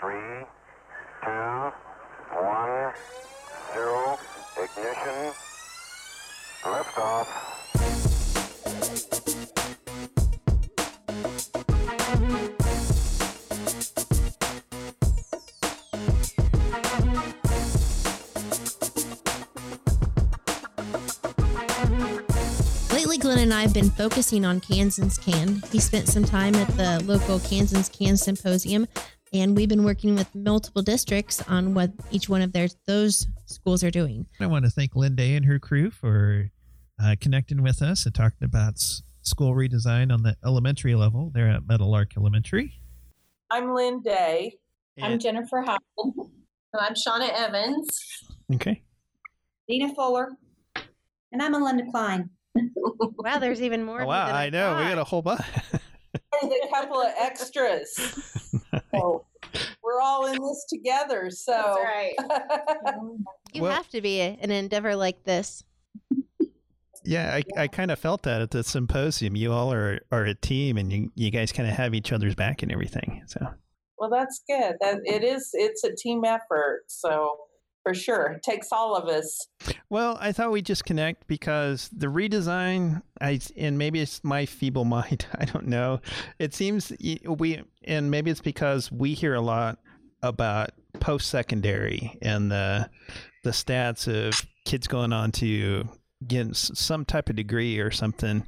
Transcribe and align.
Three, 0.00 0.14
two, 1.24 1.72
one, 2.40 2.92
zero, 3.74 4.16
ignition, 4.56 5.32
liftoff. 6.62 7.26
Lately, 22.92 23.18
Glenn 23.18 23.38
and 23.38 23.52
I 23.54 23.62
have 23.62 23.74
been 23.74 23.90
focusing 23.90 24.44
on 24.44 24.60
Kansans 24.60 25.18
Can. 25.18 25.62
He 25.72 25.80
spent 25.80 26.08
some 26.08 26.24
time 26.24 26.54
at 26.54 26.68
the 26.76 27.02
local 27.04 27.40
Kansans 27.40 27.88
Can 27.88 28.16
Symposium, 28.16 28.86
and 29.32 29.56
we've 29.56 29.68
been 29.68 29.84
working 29.84 30.14
with 30.14 30.34
multiple 30.34 30.82
districts 30.82 31.42
on 31.48 31.74
what 31.74 31.90
each 32.10 32.28
one 32.28 32.42
of 32.42 32.52
their 32.52 32.68
those 32.86 33.26
schools 33.46 33.84
are 33.84 33.90
doing. 33.90 34.26
I 34.40 34.46
want 34.46 34.64
to 34.64 34.70
thank 34.70 34.94
Linda 34.96 35.22
and 35.22 35.44
her 35.44 35.58
crew 35.58 35.90
for 35.90 36.50
uh, 37.02 37.16
connecting 37.20 37.62
with 37.62 37.82
us 37.82 38.06
and 38.06 38.14
talking 38.14 38.44
about 38.44 38.78
school 39.22 39.54
redesign 39.54 40.12
on 40.12 40.22
the 40.22 40.36
elementary 40.44 40.94
level. 40.94 41.30
They're 41.34 41.48
at 41.50 41.66
Meadowlark 41.66 42.16
Elementary. 42.16 42.80
I'm 43.50 43.74
Lynn 43.74 44.00
Day. 44.02 44.54
I'm 45.00 45.18
Jennifer 45.18 45.62
Howell. 45.62 46.30
I'm 46.78 46.94
Shauna 46.94 47.30
Evans. 47.32 47.88
okay. 48.54 48.82
Dina 49.68 49.94
Fuller. 49.94 50.30
And 51.32 51.42
I'm 51.42 51.52
Melinda 51.52 51.84
Klein. 51.90 52.30
Wow, 53.20 53.38
there's 53.38 53.62
even 53.62 53.84
more. 53.84 54.02
Oh, 54.02 54.06
wow, 54.06 54.26
I 54.26 54.48
know. 54.50 54.76
We 54.76 54.82
got 54.84 54.98
a 54.98 55.04
whole 55.04 55.22
bunch. 55.22 55.40
And 56.42 56.52
a 56.52 56.68
couple 56.68 57.00
of 57.00 57.12
extras. 57.18 58.47
So 58.94 59.24
we're 59.82 60.00
all 60.00 60.26
in 60.26 60.42
this 60.42 60.66
together. 60.68 61.30
So 61.30 61.52
That's 61.52 61.78
right. 61.78 62.14
You 63.54 63.62
Well- 63.62 63.72
have 63.72 63.88
to 63.90 64.00
be 64.02 64.20
an 64.20 64.50
endeavor 64.50 64.94
like 64.94 65.24
this. 65.24 65.64
yeah, 67.04 67.34
I, 67.34 67.62
I 67.62 67.68
kind 67.68 67.90
of 67.90 67.98
felt 67.98 68.22
that 68.24 68.42
at 68.42 68.50
the 68.50 68.62
symposium. 68.62 69.36
You 69.36 69.52
all 69.52 69.72
are, 69.72 70.00
are 70.12 70.24
a 70.24 70.34
team 70.34 70.76
and 70.76 70.92
you, 70.92 71.10
you 71.14 71.30
guys 71.30 71.52
kind 71.52 71.68
of 71.68 71.74
have 71.74 71.94
each 71.94 72.12
other's 72.12 72.34
back 72.34 72.62
and 72.62 72.70
everything. 72.70 73.22
So, 73.26 73.46
well, 73.98 74.10
that's 74.10 74.42
good. 74.46 74.74
That 74.80 74.98
it 75.04 75.24
is. 75.24 75.50
It's 75.54 75.82
a 75.84 75.94
team 75.94 76.24
effort. 76.24 76.82
So 76.88 77.38
for 77.82 77.94
sure, 77.94 78.32
it 78.32 78.42
takes 78.42 78.68
all 78.72 78.94
of 78.94 79.08
us. 79.08 79.46
well, 79.88 80.18
I 80.20 80.32
thought 80.32 80.50
we'd 80.50 80.66
just 80.66 80.84
connect 80.84 81.26
because 81.26 81.88
the 81.96 82.06
redesign, 82.08 83.02
I 83.20 83.40
and 83.56 83.78
maybe 83.78 84.00
it's 84.00 84.22
my 84.22 84.46
feeble 84.46 84.84
mind. 84.96 85.26
I 85.34 85.44
don't 85.44 85.66
know. 85.66 86.00
It 86.38 86.54
seems 86.54 86.92
we, 87.24 87.62
and 87.84 88.10
maybe 88.10 88.30
it's 88.30 88.40
because 88.40 88.90
we 88.92 89.14
hear 89.14 89.34
a 89.34 89.40
lot 89.40 89.78
about 90.22 90.70
post 91.00 91.28
secondary 91.28 92.18
and 92.22 92.50
the 92.50 92.90
the 93.44 93.50
stats 93.50 94.08
of 94.08 94.46
kids 94.64 94.86
going 94.86 95.12
on 95.12 95.30
to 95.32 95.88
get 96.26 96.54
some 96.56 97.04
type 97.04 97.30
of 97.30 97.36
degree 97.36 97.78
or 97.78 97.90
something. 97.90 98.44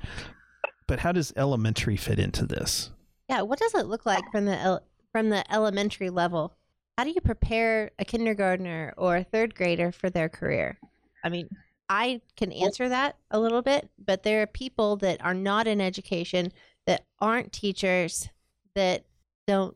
But 0.89 0.99
how 0.99 1.13
does 1.13 1.33
elementary 1.37 1.97
fit 1.97 2.19
into 2.19 2.45
this? 2.45 2.91
Yeah, 3.29 3.43
what 3.43 3.61
does 3.61 3.75
it 3.77 3.87
look 3.87 4.05
like 4.05 4.25
from 4.33 4.47
the 4.47 4.59
el- 4.59 4.83
from 5.13 5.29
the 5.31 5.45
elementary 5.53 6.11
level? 6.11 6.57
How 7.01 7.05
do 7.05 7.13
you 7.13 7.23
prepare 7.23 7.93
a 7.99 8.05
kindergartner 8.05 8.93
or 8.99 9.17
a 9.17 9.25
third 9.25 9.55
grader 9.55 9.91
for 9.91 10.11
their 10.11 10.29
career? 10.29 10.79
I 11.25 11.31
mean, 11.31 11.49
I 11.89 12.21
can 12.37 12.53
answer 12.53 12.91
that 12.91 13.17
a 13.31 13.41
little 13.41 13.63
bit, 13.63 13.89
but 13.99 14.23
there 14.23 14.43
are 14.43 14.47
people 14.47 14.97
that 14.97 15.25
are 15.25 15.33
not 15.33 15.67
in 15.67 15.81
education 15.81 16.53
that 16.87 17.07
aren't 17.19 17.55
teachers 17.55 18.29
that 18.75 19.07
don't 19.47 19.75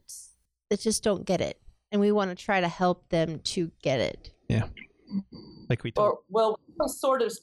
that 0.68 0.80
just 0.80 1.02
don't 1.02 1.24
get 1.24 1.40
it. 1.40 1.58
And 1.90 1.98
we 1.98 2.12
want 2.12 2.28
to 2.28 2.44
try 2.44 2.60
to 2.60 2.68
help 2.68 3.08
them 3.08 3.38
to 3.38 3.70
get 3.80 4.00
it. 4.00 4.30
Yeah. 4.50 4.64
Like 5.70 5.82
we 5.82 5.92
told. 5.92 6.06
Or 6.06 6.18
well, 6.28 6.60
what 6.76 6.90
sort 6.90 7.22
of 7.22 7.34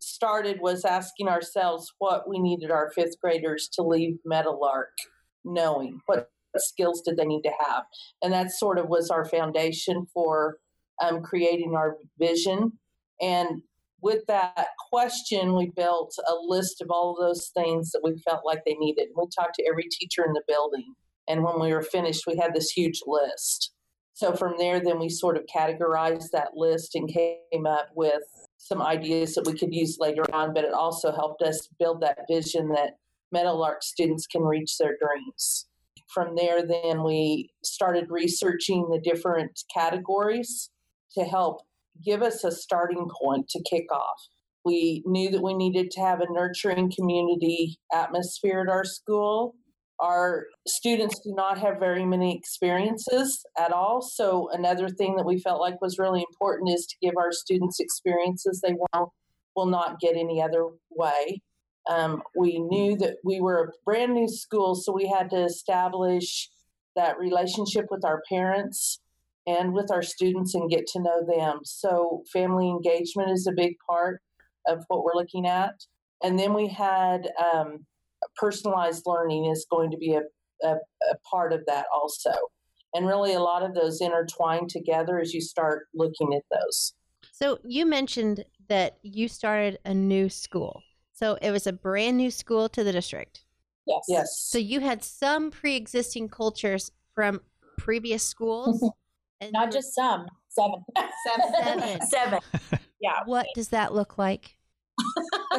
started 0.00 0.58
was 0.60 0.84
asking 0.84 1.28
ourselves 1.28 1.94
what 1.98 2.28
we 2.28 2.40
needed 2.40 2.72
our 2.72 2.90
fifth 2.90 3.20
graders 3.22 3.68
to 3.74 3.82
leave 3.82 4.18
Meadowlark 4.24 4.98
knowing. 5.44 6.00
What 6.06 6.28
skills 6.56 7.02
did 7.02 7.16
they 7.16 7.26
need 7.26 7.42
to 7.42 7.52
have? 7.66 7.84
And 8.22 8.32
that 8.32 8.50
sort 8.50 8.78
of 8.78 8.88
was 8.88 9.10
our 9.10 9.24
foundation 9.24 10.06
for 10.12 10.56
um, 11.02 11.22
creating 11.22 11.74
our 11.76 11.96
vision. 12.18 12.72
And 13.20 13.62
with 14.00 14.24
that 14.28 14.68
question, 14.90 15.56
we 15.56 15.72
built 15.74 16.14
a 16.28 16.34
list 16.46 16.80
of 16.80 16.90
all 16.90 17.16
those 17.18 17.50
things 17.54 17.90
that 17.90 18.00
we 18.02 18.16
felt 18.28 18.42
like 18.44 18.62
they 18.64 18.74
needed. 18.74 19.08
We 19.16 19.24
talked 19.36 19.56
to 19.56 19.66
every 19.68 19.88
teacher 19.90 20.24
in 20.24 20.32
the 20.32 20.42
building. 20.46 20.94
And 21.28 21.42
when 21.42 21.60
we 21.60 21.72
were 21.72 21.82
finished, 21.82 22.24
we 22.26 22.36
had 22.36 22.54
this 22.54 22.70
huge 22.70 23.00
list. 23.06 23.72
So 24.14 24.34
from 24.34 24.54
there, 24.58 24.80
then 24.80 24.98
we 24.98 25.08
sort 25.08 25.36
of 25.36 25.44
categorized 25.54 26.30
that 26.32 26.56
list 26.56 26.94
and 26.94 27.08
came 27.08 27.66
up 27.66 27.88
with 27.94 28.22
some 28.56 28.82
ideas 28.82 29.34
that 29.34 29.46
we 29.46 29.56
could 29.56 29.72
use 29.72 29.98
later 30.00 30.24
on, 30.34 30.52
but 30.52 30.64
it 30.64 30.72
also 30.72 31.12
helped 31.12 31.42
us 31.42 31.68
build 31.78 32.00
that 32.00 32.18
vision 32.28 32.68
that 32.70 32.94
Meadowlark 33.30 33.82
students 33.82 34.26
can 34.26 34.42
reach 34.42 34.76
their 34.78 34.96
dreams. 35.00 35.67
From 36.12 36.34
there, 36.36 36.66
then 36.66 37.02
we 37.02 37.50
started 37.62 38.06
researching 38.10 38.88
the 38.90 39.00
different 39.00 39.60
categories 39.74 40.70
to 41.16 41.24
help 41.24 41.60
give 42.04 42.22
us 42.22 42.44
a 42.44 42.50
starting 42.50 43.08
point 43.20 43.48
to 43.50 43.62
kick 43.68 43.90
off. 43.92 44.20
We 44.64 45.02
knew 45.06 45.30
that 45.30 45.42
we 45.42 45.54
needed 45.54 45.90
to 45.92 46.00
have 46.00 46.20
a 46.20 46.32
nurturing 46.32 46.92
community 46.94 47.78
atmosphere 47.94 48.60
at 48.60 48.72
our 48.72 48.84
school. 48.84 49.54
Our 50.00 50.46
students 50.66 51.18
do 51.20 51.34
not 51.34 51.58
have 51.58 51.80
very 51.80 52.04
many 52.04 52.36
experiences 52.36 53.44
at 53.58 53.72
all. 53.72 54.00
So, 54.00 54.48
another 54.52 54.88
thing 54.88 55.16
that 55.16 55.26
we 55.26 55.40
felt 55.40 55.60
like 55.60 55.80
was 55.80 55.98
really 55.98 56.24
important 56.30 56.70
is 56.70 56.86
to 56.86 56.96
give 57.02 57.14
our 57.16 57.32
students 57.32 57.80
experiences 57.80 58.60
they 58.60 58.74
will, 58.74 59.12
will 59.56 59.66
not 59.66 60.00
get 60.00 60.16
any 60.16 60.40
other 60.40 60.66
way. 60.90 61.42
Um, 61.88 62.22
we 62.36 62.58
knew 62.58 62.96
that 62.98 63.16
we 63.24 63.40
were 63.40 63.64
a 63.64 63.72
brand 63.84 64.14
new 64.14 64.28
school, 64.28 64.74
so 64.74 64.92
we 64.92 65.08
had 65.08 65.30
to 65.30 65.44
establish 65.44 66.50
that 66.96 67.18
relationship 67.18 67.86
with 67.90 68.04
our 68.04 68.22
parents 68.28 69.00
and 69.46 69.72
with 69.72 69.90
our 69.90 70.02
students 70.02 70.54
and 70.54 70.70
get 70.70 70.86
to 70.88 71.00
know 71.00 71.24
them. 71.24 71.60
So, 71.64 72.24
family 72.32 72.68
engagement 72.68 73.30
is 73.30 73.46
a 73.46 73.52
big 73.52 73.76
part 73.88 74.20
of 74.66 74.84
what 74.88 75.02
we're 75.02 75.14
looking 75.14 75.46
at. 75.46 75.74
And 76.22 76.38
then 76.38 76.52
we 76.52 76.68
had 76.68 77.30
um, 77.52 77.86
personalized 78.36 79.04
learning 79.06 79.46
is 79.46 79.66
going 79.70 79.90
to 79.90 79.96
be 79.96 80.14
a, 80.14 80.22
a, 80.62 80.74
a 81.10 81.16
part 81.30 81.52
of 81.52 81.64
that 81.66 81.86
also. 81.94 82.32
And 82.94 83.06
really, 83.06 83.34
a 83.34 83.40
lot 83.40 83.62
of 83.62 83.74
those 83.74 84.00
intertwine 84.00 84.66
together 84.66 85.18
as 85.18 85.32
you 85.32 85.40
start 85.40 85.86
looking 85.94 86.34
at 86.34 86.42
those. 86.50 86.94
So 87.32 87.58
you 87.64 87.86
mentioned 87.86 88.44
that 88.68 88.98
you 89.02 89.28
started 89.28 89.78
a 89.84 89.94
new 89.94 90.28
school. 90.28 90.82
So 91.18 91.36
it 91.42 91.50
was 91.50 91.66
a 91.66 91.72
brand 91.72 92.16
new 92.16 92.30
school 92.30 92.68
to 92.68 92.84
the 92.84 92.92
district. 92.92 93.42
Yes. 93.88 94.04
Yes. 94.06 94.38
So 94.38 94.56
you 94.56 94.78
had 94.78 95.02
some 95.02 95.50
pre-existing 95.50 96.28
cultures 96.28 96.92
from 97.12 97.40
previous 97.76 98.22
schools. 98.22 98.76
Mm-hmm. 98.76 98.86
and 99.40 99.52
Not 99.52 99.72
just 99.72 99.96
some, 99.96 100.26
seven. 100.48 100.84
Seven. 101.26 102.00
seven. 102.08 102.40
Yeah. 103.00 103.20
what 103.26 103.46
does 103.54 103.68
that 103.68 103.94
look 103.94 104.18
like? 104.18 104.56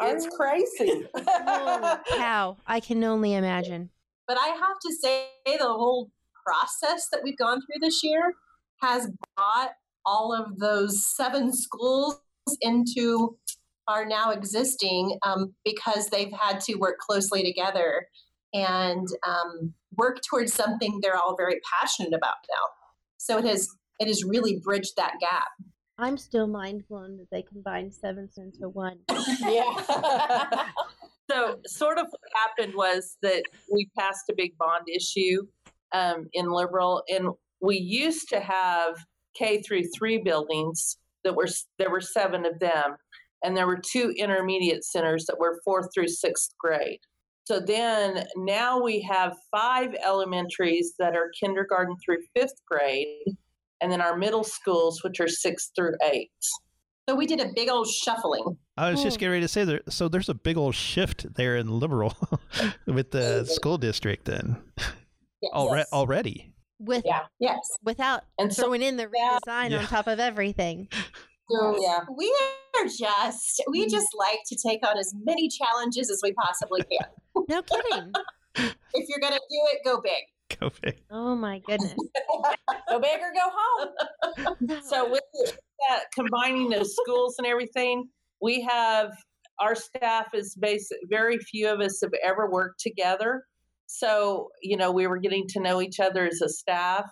it's 0.00 0.28
crazy. 0.36 1.08
Holy 1.16 1.98
cow! 2.16 2.56
I 2.68 2.78
can 2.78 3.02
only 3.02 3.34
imagine. 3.34 3.90
But 4.28 4.38
I 4.40 4.46
have 4.46 4.78
to 4.80 4.94
say, 5.00 5.26
the 5.44 5.58
whole 5.64 6.12
process 6.46 7.08
that 7.10 7.22
we've 7.24 7.36
gone 7.36 7.60
through 7.62 7.80
this 7.80 8.04
year 8.04 8.34
has 8.80 9.10
brought 9.36 9.72
all 10.06 10.32
of 10.32 10.56
those 10.60 11.04
seven 11.16 11.52
schools 11.52 12.20
into 12.60 13.36
our 13.88 14.04
now 14.04 14.30
existing 14.30 15.18
um, 15.26 15.54
because 15.64 16.08
they've 16.08 16.32
had 16.32 16.60
to 16.60 16.74
work 16.76 16.98
closely 16.98 17.42
together 17.42 18.06
and 18.52 19.06
um, 19.26 19.74
work 19.96 20.20
towards 20.28 20.52
something 20.52 21.00
they're 21.02 21.16
all 21.16 21.36
very 21.36 21.60
passionate 21.78 22.14
about 22.14 22.36
now. 22.50 22.66
So 23.18 23.38
it 23.38 23.44
has 23.44 23.68
it 24.00 24.08
has 24.08 24.24
really 24.24 24.60
bridged 24.62 24.94
that 24.96 25.14
gap. 25.20 25.48
I'm 25.98 26.16
still 26.16 26.46
mind 26.46 26.84
blown 26.88 27.16
that 27.18 27.28
they 27.30 27.42
combined 27.42 27.94
seven 27.94 28.28
into 28.36 28.68
one. 28.68 28.98
Yeah. 29.40 29.64
so, 31.30 31.58
sort 31.66 31.98
of 31.98 32.06
what 32.06 32.20
happened 32.34 32.74
was 32.74 33.16
that 33.22 33.42
we 33.72 33.88
passed 33.96 34.24
a 34.30 34.34
big 34.36 34.56
bond 34.58 34.86
issue 34.92 35.46
um, 35.92 36.28
in 36.32 36.50
Liberal, 36.50 37.02
and 37.08 37.28
we 37.60 37.76
used 37.76 38.28
to 38.30 38.40
have 38.40 38.96
K 39.36 39.62
through 39.62 39.84
three 39.96 40.18
buildings 40.18 40.98
that 41.22 41.34
were 41.34 41.48
there 41.78 41.90
were 41.90 42.00
seven 42.00 42.44
of 42.44 42.58
them, 42.58 42.96
and 43.44 43.56
there 43.56 43.66
were 43.66 43.78
two 43.80 44.12
intermediate 44.16 44.84
centers 44.84 45.26
that 45.26 45.38
were 45.38 45.60
fourth 45.64 45.88
through 45.94 46.08
sixth 46.08 46.50
grade. 46.58 46.98
So 47.46 47.60
then 47.60 48.24
now 48.36 48.82
we 48.82 49.02
have 49.02 49.36
five 49.54 49.94
elementaries 50.02 50.94
that 50.98 51.14
are 51.14 51.30
kindergarten 51.38 51.94
through 52.04 52.18
fifth 52.34 52.60
grade, 52.68 53.22
and 53.82 53.92
then 53.92 54.00
our 54.00 54.16
middle 54.16 54.44
schools, 54.44 55.04
which 55.04 55.20
are 55.20 55.28
sixth 55.28 55.70
through 55.76 55.92
eighth. 56.02 56.30
So 57.06 57.14
we 57.14 57.26
did 57.26 57.40
a 57.40 57.50
big 57.54 57.68
old 57.68 57.86
shuffling. 57.86 58.56
I 58.78 58.90
was 58.90 59.02
just 59.02 59.16
Cool. 59.16 59.20
getting 59.20 59.32
ready 59.32 59.44
to 59.44 59.48
say 59.48 59.64
there. 59.64 59.82
So 59.90 60.08
there's 60.08 60.30
a 60.30 60.34
big 60.34 60.56
old 60.56 60.74
shift 60.74 61.34
there 61.34 61.54
in 61.56 61.68
liberal 61.78 62.16
with 62.86 63.10
the 63.10 63.44
school 63.44 63.76
district 63.76 64.24
then 64.24 64.56
Alre- 65.52 65.84
already. 65.92 66.54
with 66.78 67.02
Yeah. 67.04 67.26
Yes. 67.38 67.58
without 67.82 68.22
And 68.38 68.52
so, 68.54 68.62
throwing 68.62 68.80
in 68.80 68.96
the 68.96 69.08
Yeah. 69.14 69.38
redesign 69.46 69.70
Yeah. 69.70 69.78
on 69.80 69.84
top 69.84 70.06
of 70.06 70.18
everything. 70.18 70.88
so 71.50 71.80
yeah, 71.80 72.00
We 72.16 72.34
are 72.78 72.84
just, 72.86 73.62
we 73.70 73.82
mm-hmm. 73.82 73.90
just 73.90 74.08
like 74.16 74.38
to 74.46 74.56
take 74.56 74.86
on 74.86 74.98
as 74.98 75.14
many 75.24 75.48
challenges 75.48 76.10
as 76.10 76.20
we 76.22 76.32
possibly 76.32 76.82
can. 76.82 77.08
No 77.48 77.62
kidding. 77.62 78.12
If 78.96 79.08
you're 79.08 79.18
going 79.18 79.32
to 79.32 79.40
do 79.50 79.60
it, 79.72 79.80
go 79.84 80.00
big. 80.00 80.58
Go 80.60 80.70
big. 80.80 81.02
Oh 81.10 81.34
my 81.34 81.58
goodness. 81.66 81.94
go 82.88 83.00
big 83.00 83.18
or 83.20 83.32
go 83.34 83.50
home. 83.52 84.56
No. 84.60 84.80
So 84.84 85.10
with 85.10 85.24
that, 85.34 86.04
combining 86.14 86.70
the 86.70 86.84
schools 86.84 87.34
and 87.38 87.46
everything, 87.48 88.08
we 88.40 88.60
have 88.62 89.10
our 89.58 89.74
staff 89.74 90.28
is 90.34 90.54
basic. 90.54 90.98
Very 91.10 91.38
few 91.38 91.68
of 91.68 91.80
us 91.80 92.00
have 92.02 92.12
ever 92.22 92.48
worked 92.48 92.80
together. 92.80 93.44
So 93.86 94.50
you 94.62 94.76
know, 94.76 94.92
we 94.92 95.08
were 95.08 95.18
getting 95.18 95.48
to 95.48 95.60
know 95.60 95.82
each 95.82 95.98
other 95.98 96.26
as 96.26 96.40
a 96.40 96.48
staff. 96.48 97.10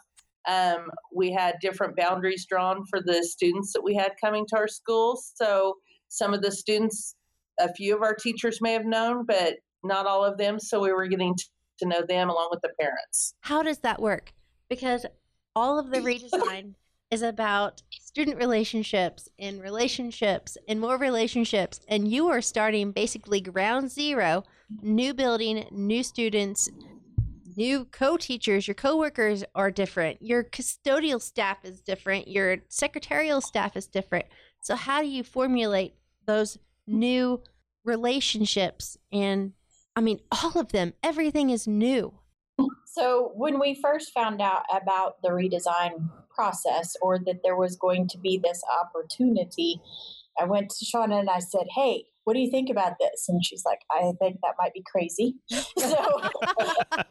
Um, 0.49 0.91
we 1.15 1.33
had 1.33 1.57
different 1.61 1.97
boundaries 1.97 2.47
drawn 2.47 2.85
for 2.91 3.01
the 3.01 3.23
students 3.23 3.73
that 3.73 3.83
we 3.83 3.95
had 3.95 4.13
coming 4.23 4.45
to 4.49 4.57
our 4.57 4.69
schools. 4.69 5.33
So 5.37 5.77
some 6.09 6.35
of 6.35 6.43
the 6.43 6.51
students, 6.51 7.15
a 7.61 7.73
few 7.75 7.95
of 7.95 8.03
our 8.03 8.15
teachers 8.15 8.61
may 8.61 8.73
have 8.73 8.85
known, 8.85 9.25
but 9.27 9.55
not 9.85 10.07
all 10.07 10.25
of 10.25 10.39
them. 10.39 10.59
So 10.59 10.81
we 10.81 10.93
were 10.93 11.07
getting 11.07 11.35
to 11.79 11.89
know 11.89 12.03
them 12.09 12.29
along 12.29 12.49
with 12.51 12.61
the 12.63 12.71
parents. 12.81 13.35
How 13.41 13.63
does 13.63 13.79
that 13.79 14.01
work? 14.01 14.33
Because 14.69 15.07
all 15.55 15.79
of 15.79 15.91
the 15.91 15.99
redesign 15.99 16.75
is 17.11 17.23
about 17.23 17.83
student 17.91 18.39
relationships 18.39 19.29
and 19.39 19.61
relationships 19.61 20.57
and 20.67 20.81
more 20.81 20.97
relationships. 20.97 21.81
And 21.87 22.11
you 22.11 22.29
are 22.29 22.41
starting 22.41 22.91
basically 22.93 23.41
ground 23.41 23.91
zero, 23.91 24.45
new 24.81 25.13
building, 25.13 25.67
new 25.71 26.03
students, 26.03 26.71
new 27.57 27.85
co 27.87 28.17
teachers. 28.17 28.67
Your 28.67 28.75
coworkers 28.75 29.45
are 29.55 29.71
different. 29.71 30.23
Your 30.23 30.45
custodial 30.45 31.21
staff 31.21 31.65
is 31.65 31.81
different. 31.81 32.29
Your 32.29 32.59
secretarial 32.69 33.41
staff 33.41 33.77
is 33.77 33.87
different. 33.87 34.27
So, 34.61 34.77
how 34.77 35.03
do 35.03 35.09
you 35.09 35.23
formulate 35.23 35.95
those 36.27 36.59
new 36.87 37.43
relationships? 37.85 38.97
And 39.13 39.53
I 39.97 40.01
mean, 40.01 40.21
all 40.31 40.59
of 40.59 40.73
them, 40.73 40.95
everything 41.03 41.51
is 41.51 41.67
new. 41.67 42.15
So 42.87 43.33
when 43.35 43.59
we 43.59 43.81
first 43.81 44.13
found 44.13 44.43
out 44.43 44.65
about 44.71 45.23
the 45.23 45.31
redesign 45.31 46.11
process 46.35 46.95
or 47.01 47.19
that 47.21 47.41
there 47.43 47.57
was 47.57 47.77
going 47.77 48.07
to 48.09 48.19
be 48.19 48.39
this 48.39 48.63
opportunity, 48.83 49.81
I 50.39 50.45
went 50.45 50.71
to 50.71 50.85
Shauna 50.85 51.21
and 51.21 51.31
I 51.31 51.39
said, 51.39 51.67
Hey, 51.75 52.05
what 52.25 52.35
do 52.35 52.41
you 52.41 52.51
think 52.51 52.71
about 52.71 52.95
this? 53.01 53.27
And 53.29 53.45
she's 53.45 53.65
like, 53.65 53.81
I 53.91 54.13
think 54.21 54.39
that 54.43 54.55
might 54.59 54.73
be 54.73 54.83
crazy. 54.91 55.37
so 55.51 55.61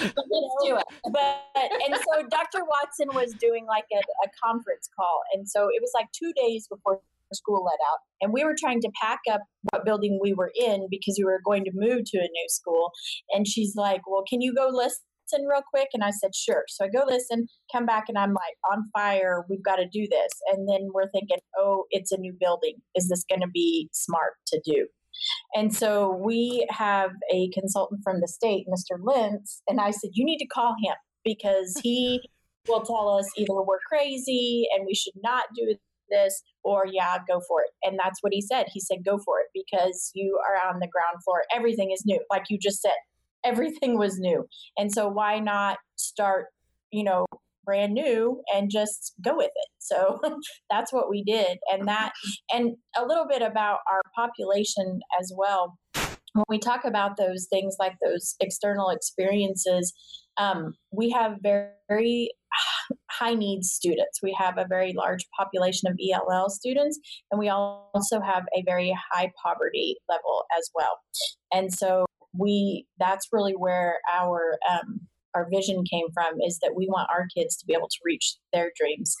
Let's 0.00 0.56
do 0.64 0.76
it. 0.76 0.84
but 1.12 1.42
and 1.54 1.94
so 1.94 2.26
Dr. 2.30 2.64
Watson 2.64 3.08
was 3.12 3.34
doing 3.34 3.66
like 3.66 3.84
a, 3.92 3.98
a 3.98 4.28
conference 4.42 4.88
call, 4.96 5.20
and 5.34 5.48
so 5.48 5.64
it 5.64 5.82
was 5.82 5.90
like 5.94 6.06
two 6.12 6.32
days 6.32 6.66
before 6.68 7.00
school 7.34 7.62
let 7.64 7.78
out, 7.90 7.98
and 8.22 8.32
we 8.32 8.44
were 8.44 8.56
trying 8.58 8.80
to 8.80 8.90
pack 9.00 9.20
up 9.30 9.42
what 9.70 9.84
building 9.84 10.18
we 10.22 10.32
were 10.32 10.52
in 10.58 10.86
because 10.90 11.16
we 11.18 11.24
were 11.24 11.40
going 11.44 11.64
to 11.64 11.70
move 11.74 12.04
to 12.06 12.18
a 12.18 12.22
new 12.22 12.46
school. 12.48 12.92
And 13.30 13.46
she's 13.46 13.74
like, 13.76 14.00
"Well, 14.06 14.24
can 14.28 14.40
you 14.40 14.54
go 14.54 14.70
listen 14.72 15.02
real 15.48 15.62
quick?" 15.68 15.88
And 15.92 16.04
I 16.04 16.10
said, 16.10 16.34
"Sure." 16.34 16.64
So 16.68 16.84
I 16.84 16.88
go 16.88 17.04
listen, 17.06 17.46
come 17.72 17.86
back, 17.86 18.04
and 18.08 18.18
I'm 18.18 18.34
like, 18.34 18.56
"On 18.72 18.90
fire! 18.92 19.44
We've 19.48 19.62
got 19.64 19.76
to 19.76 19.86
do 19.86 20.06
this." 20.10 20.32
And 20.52 20.68
then 20.68 20.88
we're 20.92 21.10
thinking, 21.10 21.38
"Oh, 21.58 21.84
it's 21.90 22.12
a 22.12 22.18
new 22.18 22.34
building. 22.38 22.76
Is 22.94 23.08
this 23.08 23.24
going 23.28 23.42
to 23.42 23.48
be 23.48 23.88
smart 23.92 24.34
to 24.48 24.60
do?" 24.64 24.86
And 25.54 25.74
so 25.74 26.12
we 26.12 26.66
have 26.70 27.10
a 27.32 27.50
consultant 27.50 28.00
from 28.04 28.20
the 28.20 28.28
state, 28.28 28.66
Mr. 28.68 28.98
Lentz, 29.02 29.62
and 29.68 29.80
I 29.80 29.90
said, 29.90 30.10
You 30.14 30.24
need 30.24 30.38
to 30.38 30.46
call 30.46 30.74
him 30.82 30.94
because 31.24 31.78
he 31.82 32.20
will 32.68 32.82
tell 32.82 33.08
us 33.08 33.28
either 33.36 33.52
we're 33.52 33.78
crazy 33.88 34.66
and 34.74 34.86
we 34.86 34.94
should 34.94 35.14
not 35.22 35.44
do 35.56 35.74
this 36.10 36.42
or, 36.62 36.84
yeah, 36.90 37.18
go 37.28 37.40
for 37.46 37.62
it. 37.62 37.70
And 37.82 37.98
that's 37.98 38.22
what 38.22 38.32
he 38.32 38.40
said. 38.40 38.66
He 38.72 38.80
said, 38.80 39.04
Go 39.04 39.18
for 39.18 39.40
it 39.40 39.46
because 39.54 40.10
you 40.14 40.38
are 40.48 40.68
on 40.68 40.80
the 40.80 40.88
ground 40.88 41.22
floor. 41.24 41.44
Everything 41.54 41.90
is 41.92 42.04
new. 42.06 42.20
Like 42.30 42.44
you 42.48 42.58
just 42.58 42.80
said, 42.80 42.92
everything 43.44 43.98
was 43.98 44.18
new. 44.18 44.46
And 44.76 44.92
so 44.92 45.08
why 45.08 45.38
not 45.38 45.78
start, 45.96 46.46
you 46.90 47.04
know, 47.04 47.26
brand 47.64 47.92
new 47.92 48.42
and 48.52 48.70
just 48.70 49.14
go 49.22 49.36
with 49.36 49.50
it. 49.54 49.68
So 49.78 50.18
that's 50.70 50.92
what 50.92 51.10
we 51.10 51.22
did. 51.22 51.58
And 51.70 51.86
that, 51.88 52.12
and 52.52 52.76
a 52.96 53.04
little 53.04 53.26
bit 53.28 53.42
about 53.42 53.78
our 53.90 54.02
population 54.14 55.00
as 55.20 55.32
well. 55.36 55.78
When 56.32 56.44
we 56.48 56.58
talk 56.58 56.84
about 56.84 57.16
those 57.16 57.48
things 57.50 57.76
like 57.78 57.96
those 58.04 58.36
external 58.40 58.90
experiences, 58.90 59.92
um, 60.36 60.74
we 60.92 61.10
have 61.10 61.38
very, 61.42 61.68
very 61.88 62.30
high 63.10 63.34
needs 63.34 63.70
students. 63.70 64.20
We 64.22 64.36
have 64.38 64.56
a 64.56 64.66
very 64.68 64.92
large 64.96 65.26
population 65.36 65.90
of 65.90 65.98
ELL 66.00 66.48
students, 66.50 66.98
and 67.30 67.38
we 67.38 67.48
also 67.48 68.20
have 68.20 68.44
a 68.56 68.62
very 68.64 68.96
high 69.12 69.32
poverty 69.42 69.96
level 70.08 70.44
as 70.56 70.70
well. 70.74 70.98
And 71.52 71.72
so 71.72 72.06
we 72.36 72.86
that's 72.98 73.28
really 73.32 73.52
where 73.52 73.98
our 74.12 74.58
um, 74.68 75.00
our 75.34 75.48
vision 75.50 75.84
came 75.84 76.06
from 76.12 76.40
is 76.40 76.58
that 76.58 76.74
we 76.74 76.88
want 76.88 77.10
our 77.10 77.26
kids 77.36 77.56
to 77.56 77.66
be 77.66 77.72
able 77.72 77.88
to 77.88 77.98
reach 78.04 78.36
their 78.52 78.72
dreams. 78.76 79.14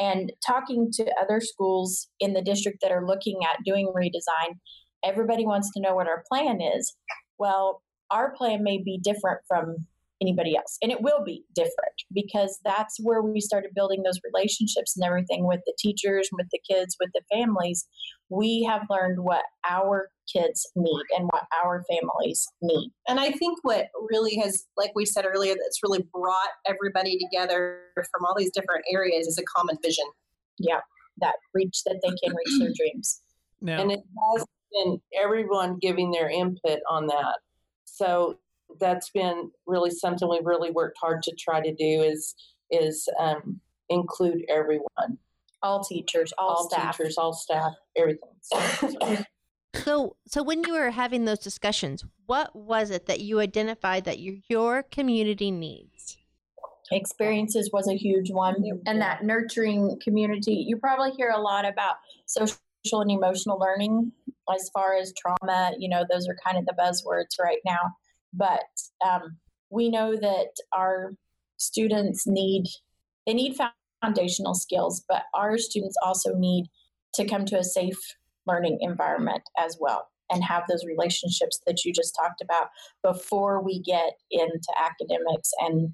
And 0.00 0.32
talking 0.44 0.90
to 0.94 1.14
other 1.20 1.40
schools 1.40 2.08
in 2.20 2.32
the 2.32 2.42
district 2.42 2.78
that 2.82 2.90
are 2.90 3.06
looking 3.06 3.38
at 3.44 3.62
doing 3.64 3.92
redesign, 3.94 4.58
everybody 5.04 5.46
wants 5.46 5.70
to 5.72 5.80
know 5.80 5.94
what 5.94 6.08
our 6.08 6.24
plan 6.28 6.60
is. 6.60 6.94
Well, 7.38 7.82
our 8.10 8.34
plan 8.34 8.62
may 8.62 8.78
be 8.78 8.98
different 8.98 9.40
from 9.46 9.86
anybody 10.22 10.56
else, 10.56 10.78
and 10.80 10.90
it 10.90 11.02
will 11.02 11.22
be 11.24 11.44
different 11.54 11.98
because 12.14 12.58
that's 12.64 12.96
where 13.00 13.22
we 13.22 13.40
started 13.40 13.72
building 13.74 14.02
those 14.02 14.20
relationships 14.32 14.96
and 14.96 15.04
everything 15.04 15.46
with 15.46 15.60
the 15.66 15.74
teachers, 15.78 16.28
with 16.32 16.46
the 16.50 16.60
kids, 16.68 16.96
with 16.98 17.10
the 17.12 17.22
families. 17.30 17.86
We 18.30 18.62
have 18.62 18.82
learned 18.88 19.18
what 19.22 19.44
our 19.68 20.08
kids 20.32 20.66
need 20.74 21.04
and 21.16 21.28
what 21.30 21.44
our 21.62 21.84
families 21.90 22.46
need. 22.62 22.90
And 23.06 23.20
I 23.20 23.32
think 23.32 23.58
what 23.62 23.88
really 24.10 24.36
has, 24.36 24.64
like 24.78 24.92
we 24.94 25.04
said 25.04 25.26
earlier, 25.26 25.54
that's 25.54 25.82
really 25.82 26.06
brought 26.14 26.52
everybody 26.66 27.18
together 27.18 27.80
from 27.94 28.24
all 28.24 28.34
these 28.36 28.52
different 28.52 28.84
areas 28.90 29.26
is 29.26 29.38
a 29.38 29.44
common 29.56 29.76
vision. 29.82 30.06
Yeah, 30.58 30.80
that 31.18 31.34
reach 31.52 31.82
that 31.84 32.00
they 32.02 32.14
can 32.22 32.34
reach 32.34 32.58
their 32.60 32.72
dreams. 32.74 33.20
Now, 33.60 33.80
and 33.80 33.92
it 33.92 34.00
has 34.34 34.46
been 34.72 35.00
everyone 35.20 35.78
giving 35.80 36.10
their 36.10 36.30
input 36.30 36.78
on 36.88 37.06
that 37.08 37.36
so 37.92 38.38
that's 38.80 39.10
been 39.10 39.50
really 39.66 39.90
something 39.90 40.28
we've 40.28 40.44
really 40.46 40.70
worked 40.70 40.98
hard 41.00 41.22
to 41.24 41.34
try 41.38 41.60
to 41.60 41.72
do 41.74 42.02
is 42.02 42.34
is 42.70 43.08
um, 43.20 43.60
include 43.88 44.44
everyone 44.48 45.18
All 45.62 45.82
teachers, 45.84 46.32
all, 46.38 46.48
all 46.50 46.68
staff. 46.70 46.96
teachers 46.96 47.18
all 47.18 47.32
staff 47.32 47.72
everything 47.96 48.30
So- 48.40 49.18
So, 49.74 50.16
so 50.28 50.42
when 50.42 50.62
you 50.64 50.74
were 50.74 50.90
having 50.90 51.24
those 51.24 51.38
discussions, 51.38 52.04
what 52.26 52.54
was 52.54 52.90
it 52.90 53.06
that 53.06 53.20
you 53.20 53.40
identified 53.40 54.04
that 54.04 54.18
your 54.20 54.36
your 54.48 54.82
community 54.82 55.50
needs? 55.50 56.18
experiences 56.90 57.70
was 57.72 57.88
a 57.88 57.94
huge 57.96 58.30
one 58.30 58.54
and 58.86 59.00
that 59.00 59.24
nurturing 59.24 59.98
community 60.04 60.52
you 60.68 60.76
probably 60.76 61.10
hear 61.12 61.30
a 61.30 61.40
lot 61.40 61.64
about 61.64 61.94
social 62.26 62.58
and 63.00 63.10
emotional 63.10 63.58
learning 63.58 64.12
as 64.54 64.68
far 64.74 64.94
as 64.94 65.10
trauma 65.16 65.72
you 65.78 65.88
know 65.88 66.04
those 66.10 66.28
are 66.28 66.36
kind 66.44 66.58
of 66.58 66.66
the 66.66 66.74
buzzwords 66.78 67.38
right 67.42 67.60
now 67.64 67.78
but 68.32 68.64
um, 69.06 69.36
we 69.70 69.88
know 69.88 70.16
that 70.16 70.50
our 70.72 71.14
students 71.56 72.26
need 72.26 72.64
they 73.26 73.34
need 73.34 73.56
foundational 74.02 74.54
skills 74.54 75.04
but 75.08 75.22
our 75.34 75.56
students 75.58 75.96
also 76.04 76.34
need 76.34 76.66
to 77.14 77.24
come 77.24 77.44
to 77.44 77.58
a 77.58 77.64
safe 77.64 77.98
learning 78.46 78.78
environment 78.80 79.42
as 79.58 79.76
well 79.80 80.08
and 80.30 80.42
have 80.42 80.64
those 80.68 80.84
relationships 80.86 81.60
that 81.66 81.84
you 81.84 81.92
just 81.92 82.16
talked 82.16 82.40
about 82.40 82.68
before 83.02 83.62
we 83.62 83.80
get 83.80 84.14
into 84.30 84.72
academics 84.76 85.50
and 85.60 85.92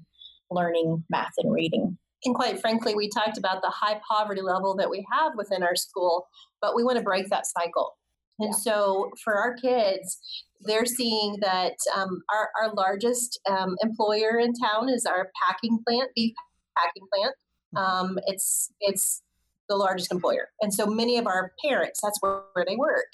learning 0.49 1.03
math 1.09 1.33
and 1.37 1.53
reading. 1.53 1.97
And 2.25 2.35
quite 2.35 2.59
frankly, 2.59 2.95
we 2.95 3.09
talked 3.09 3.37
about 3.37 3.61
the 3.61 3.69
high 3.69 4.01
poverty 4.09 4.41
level 4.41 4.75
that 4.75 4.89
we 4.89 5.05
have 5.11 5.33
within 5.35 5.63
our 5.63 5.75
school, 5.75 6.27
but 6.61 6.75
we 6.75 6.83
want 6.83 6.97
to 6.97 7.03
break 7.03 7.29
that 7.29 7.45
cycle. 7.45 7.97
And 8.39 8.55
so 8.55 9.11
for 9.23 9.35
our 9.35 9.55
kids, 9.55 10.19
they're 10.61 10.85
seeing 10.85 11.37
that 11.41 11.75
um, 11.95 12.21
our, 12.33 12.49
our 12.61 12.73
largest 12.73 13.39
um, 13.49 13.75
employer 13.81 14.39
in 14.39 14.53
town 14.53 14.89
is 14.89 15.05
our 15.05 15.29
packing 15.45 15.79
plant, 15.87 16.09
beef 16.15 16.33
packing 16.77 17.07
plant. 17.13 17.35
Um, 17.75 18.19
it's 18.25 18.71
it's 18.79 19.21
the 19.67 19.75
largest 19.75 20.11
employer, 20.11 20.49
and 20.61 20.73
so 20.73 20.87
many 20.87 21.19
of 21.19 21.27
our 21.27 21.51
parents 21.63 21.99
that's 22.01 22.17
where, 22.21 22.41
where 22.53 22.65
they 22.65 22.75
work, 22.75 23.05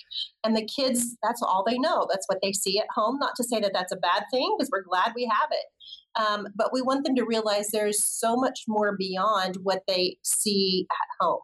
and 0.46 0.56
the 0.56 0.66
kids 0.66 1.18
that's 1.22 1.42
all 1.42 1.66
they 1.68 1.78
know. 1.78 2.08
That's 2.10 2.26
what 2.28 2.40
they 2.42 2.54
see 2.54 2.80
at 2.80 2.88
home. 2.96 3.20
Not 3.20 3.36
to 3.36 3.44
say 3.44 3.60
that 3.60 3.74
that's 3.74 3.92
a 3.92 3.98
bad 3.98 4.24
thing, 4.32 4.56
because 4.58 4.70
we're 4.72 4.84
glad 4.84 5.12
we 5.14 5.26
have 5.26 5.50
it. 5.52 5.66
Um, 6.22 6.48
but 6.56 6.72
we 6.72 6.82
want 6.82 7.04
them 7.04 7.16
to 7.16 7.26
realize 7.26 7.68
there's 7.68 8.06
so 8.06 8.38
much 8.38 8.62
more 8.68 8.96
beyond 8.98 9.58
what 9.64 9.84
they 9.88 10.18
see 10.24 10.88
at 10.90 11.26
home. 11.26 11.42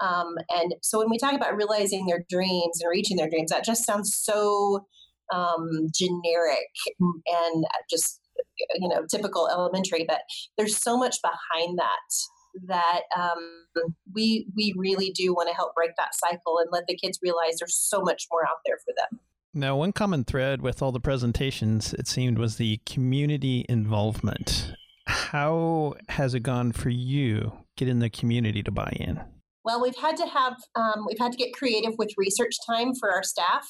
Um, 0.00 0.34
and 0.50 0.74
so 0.82 0.98
when 0.98 1.10
we 1.10 1.18
talk 1.18 1.34
about 1.34 1.56
realizing 1.56 2.06
their 2.06 2.24
dreams 2.28 2.80
and 2.80 2.90
reaching 2.90 3.16
their 3.16 3.30
dreams, 3.30 3.50
that 3.50 3.64
just 3.64 3.84
sounds 3.84 4.16
so 4.16 4.86
um, 5.32 5.88
generic 5.94 6.68
and 7.00 7.64
just 7.88 8.20
you 8.74 8.88
know 8.88 9.04
typical 9.10 9.48
elementary 9.48 10.04
but 10.06 10.20
there's 10.56 10.76
so 10.76 10.96
much 10.96 11.16
behind 11.22 11.78
that 11.78 12.68
that 12.68 13.02
um, 13.16 13.38
we 14.14 14.46
we 14.56 14.74
really 14.76 15.10
do 15.10 15.32
want 15.32 15.48
to 15.48 15.54
help 15.54 15.74
break 15.74 15.90
that 15.96 16.14
cycle 16.14 16.58
and 16.58 16.68
let 16.72 16.84
the 16.86 16.96
kids 16.96 17.18
realize 17.22 17.58
there's 17.58 17.76
so 17.76 18.00
much 18.00 18.26
more 18.30 18.46
out 18.46 18.58
there 18.66 18.78
for 18.84 18.92
them 18.96 19.20
Now, 19.56 19.76
one 19.76 19.92
common 19.92 20.24
thread 20.24 20.62
with 20.62 20.82
all 20.82 20.90
the 20.90 20.98
presentations, 20.98 21.94
it 21.94 22.08
seemed, 22.08 22.38
was 22.38 22.56
the 22.56 22.80
community 22.86 23.64
involvement. 23.68 24.72
How 25.06 25.94
has 26.08 26.34
it 26.34 26.40
gone 26.40 26.72
for 26.72 26.90
you 26.90 27.52
getting 27.76 28.00
the 28.00 28.10
community 28.10 28.64
to 28.64 28.72
buy 28.72 28.92
in? 28.98 29.20
Well, 29.64 29.80
we've 29.80 29.96
had 29.96 30.16
to 30.18 30.26
have 30.26 30.56
um, 30.76 31.06
we've 31.08 31.18
had 31.18 31.32
to 31.32 31.38
get 31.38 31.54
creative 31.54 31.94
with 31.98 32.12
research 32.18 32.54
time 32.66 32.94
for 32.94 33.12
our 33.12 33.22
staff, 33.22 33.66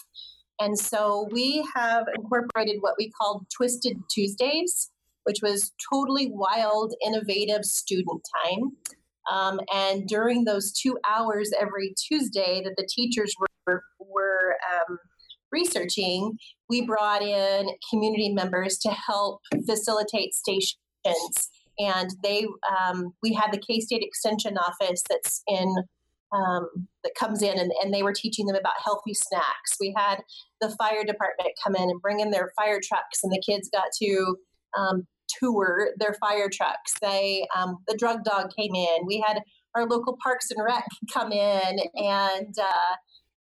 and 0.61 0.79
so 0.79 1.29
we 1.31 1.67
have 1.75 2.07
incorporated 2.17 2.79
what 2.81 2.95
we 2.99 3.11
called 3.11 3.47
Twisted 3.57 3.97
Tuesdays, 4.11 4.91
which 5.25 5.39
was 5.43 5.73
totally 5.93 6.31
wild, 6.31 6.95
innovative 7.05 7.65
student 7.65 8.23
time. 8.45 8.73
Um, 9.31 9.61
and 9.73 10.07
during 10.07 10.45
those 10.45 10.73
two 10.73 10.99
hours 11.09 11.51
every 11.59 11.95
Tuesday 11.97 12.61
that 12.65 12.75
the 12.77 12.89
teachers 12.93 13.35
were 13.39 13.83
were 13.99 14.57
um, 14.75 14.99
researching, 15.53 16.37
we 16.69 16.83
brought 16.83 17.23
in 17.23 17.69
community 17.89 18.33
members 18.33 18.79
to 18.79 18.91
help 18.91 19.41
facilitate 19.65 20.35
stations 20.35 20.77
and 21.79 22.11
they 22.23 22.47
um, 22.69 23.13
we 23.23 23.33
had 23.33 23.53
the 23.53 23.59
k-state 23.59 24.03
extension 24.03 24.57
office 24.59 25.03
that's 25.09 25.43
in 25.47 25.75
um, 26.33 26.89
that 27.05 27.15
comes 27.19 27.43
in 27.43 27.59
and, 27.59 27.71
and 27.83 27.95
they 27.95 28.03
were 28.03 28.13
teaching 28.13 28.47
them 28.47 28.57
about 28.57 28.75
healthy 28.83 29.15
snacks. 29.15 29.77
We 29.79 29.95
had 29.97 30.21
the 30.61 30.71
fire 30.71 31.05
department 31.05 31.51
come 31.63 31.77
in 31.77 31.89
and 31.89 32.03
bring 32.03 32.21
in 32.21 32.31
their 32.31 32.51
fire 32.57 32.81
trucks 32.83 33.23
and 33.23 33.33
the 33.33 33.43
kids 33.45 33.71
got 33.73 33.89
to 34.03 34.37
um, 34.77 35.07
tour 35.29 35.91
their 35.99 36.15
fire 36.15 36.49
trucks. 36.53 36.95
They 37.01 37.47
um, 37.57 37.79
the 37.87 37.97
drug 37.97 38.25
dog 38.25 38.51
came 38.57 38.75
in. 38.75 39.07
We 39.07 39.25
had 39.27 39.41
our 39.75 39.87
local 39.87 40.17
parks 40.23 40.51
and 40.51 40.65
rec 40.65 40.85
come 41.13 41.33
in 41.33 41.79
and 41.95 42.55
uh, 42.61 42.95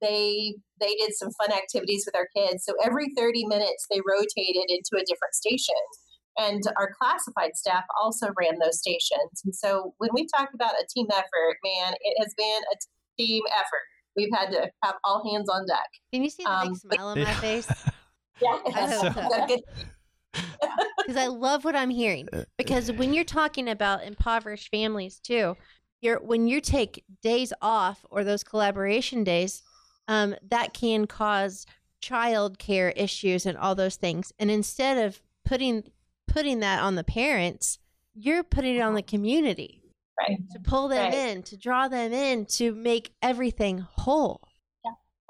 they 0.01 0.55
they 0.79 0.95
did 0.95 1.13
some 1.13 1.29
fun 1.31 1.51
activities 1.51 2.05
with 2.05 2.15
our 2.15 2.27
kids. 2.35 2.63
So 2.65 2.73
every 2.83 3.13
30 3.17 3.45
minutes 3.45 3.85
they 3.91 3.99
rotated 4.07 4.69
into 4.69 4.95
a 4.95 5.05
different 5.05 5.33
station 5.33 5.75
and 6.39 6.63
our 6.77 6.91
classified 6.99 7.55
staff 7.55 7.83
also 8.01 8.27
ran 8.39 8.57
those 8.59 8.79
stations. 8.79 9.41
And 9.43 9.53
so 9.53 9.93
when 9.97 10.09
we 10.13 10.25
talk 10.35 10.49
about 10.53 10.73
a 10.73 10.85
team 10.93 11.07
effort, 11.11 11.57
man, 11.63 11.93
it 12.01 12.23
has 12.23 12.33
been 12.37 12.61
a 12.71 13.21
team 13.21 13.43
effort. 13.53 13.85
We've 14.15 14.33
had 14.33 14.49
to 14.51 14.69
have 14.83 14.95
all 15.03 15.29
hands 15.31 15.49
on 15.49 15.67
deck. 15.67 15.87
Can 16.13 16.23
you 16.23 16.29
see 16.29 16.43
the 16.43 16.49
Um, 16.51 16.67
big 16.69 16.77
smile 16.77 17.07
on 17.07 17.19
my 17.21 17.33
face? 17.35 17.67
Yeah. 18.41 18.57
I 18.73 18.89
so. 18.89 19.57
Because 20.97 21.17
I 21.17 21.27
love 21.27 21.65
what 21.65 21.75
I'm 21.75 21.89
hearing. 21.89 22.29
Because 22.57 22.89
when 22.89 23.13
you're 23.13 23.25
talking 23.25 23.67
about 23.67 24.05
impoverished 24.05 24.69
families 24.69 25.19
too, 25.19 25.57
you're 25.99 26.19
when 26.19 26.47
you 26.47 26.61
take 26.61 27.03
days 27.21 27.51
off 27.61 28.05
or 28.09 28.23
those 28.23 28.45
collaboration 28.45 29.25
days, 29.25 29.61
um, 30.07 30.35
that 30.49 30.73
can 30.73 31.05
cause 31.05 31.65
child 32.01 32.59
care 32.59 32.91
issues 32.91 33.45
and 33.45 33.57
all 33.57 33.75
those 33.75 33.97
things. 33.97 34.31
And 34.39 34.49
instead 34.49 34.97
of 35.05 35.21
putting 35.43 35.83
putting 36.29 36.59
that 36.59 36.81
on 36.81 36.95
the 36.95 37.03
parents, 37.03 37.79
you're 38.13 38.43
putting 38.43 38.75
it 38.75 38.81
on 38.81 38.93
the 38.93 39.01
community 39.01 39.81
Right. 40.19 40.37
to 40.51 40.59
pull 40.59 40.89
them 40.89 41.11
Right. 41.11 41.13
in, 41.13 41.43
to 41.43 41.57
draw 41.57 41.87
them 41.87 42.11
in, 42.11 42.45
to 42.57 42.73
make 42.75 43.13
everything 43.21 43.79
whole. 43.79 44.41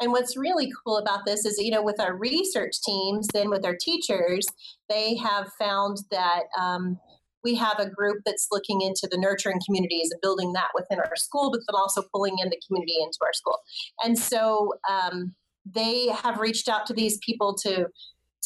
And 0.01 0.11
what's 0.13 0.37
really 0.37 0.71
cool 0.83 0.97
about 0.97 1.25
this 1.25 1.45
is, 1.45 1.57
you 1.59 1.71
know, 1.71 1.83
with 1.83 1.99
our 1.99 2.15
research 2.15 2.81
teams, 2.85 3.27
then 3.33 3.49
with 3.49 3.65
our 3.65 3.75
teachers, 3.75 4.47
they 4.87 5.15
have 5.17 5.51
found 5.59 5.97
that 6.09 6.43
um, 6.57 6.97
we 7.43 7.53
have 7.55 7.79
a 7.79 7.89
group 7.89 8.21
that's 8.25 8.47
looking 8.49 8.81
into 8.81 9.09
the 9.11 9.17
nurturing 9.17 9.59
communities 9.65 10.09
and 10.11 10.21
building 10.21 10.53
that 10.53 10.69
within 10.73 10.99
our 10.99 11.15
school, 11.17 11.51
but 11.51 11.59
then 11.67 11.75
also 11.77 12.01
pulling 12.13 12.37
in 12.39 12.49
the 12.49 12.59
community 12.65 12.95
into 13.01 13.17
our 13.21 13.33
school. 13.33 13.57
And 14.03 14.17
so 14.17 14.73
um, 14.89 15.35
they 15.65 16.07
have 16.07 16.39
reached 16.39 16.69
out 16.69 16.85
to 16.87 16.93
these 16.93 17.17
people 17.17 17.55
to 17.63 17.87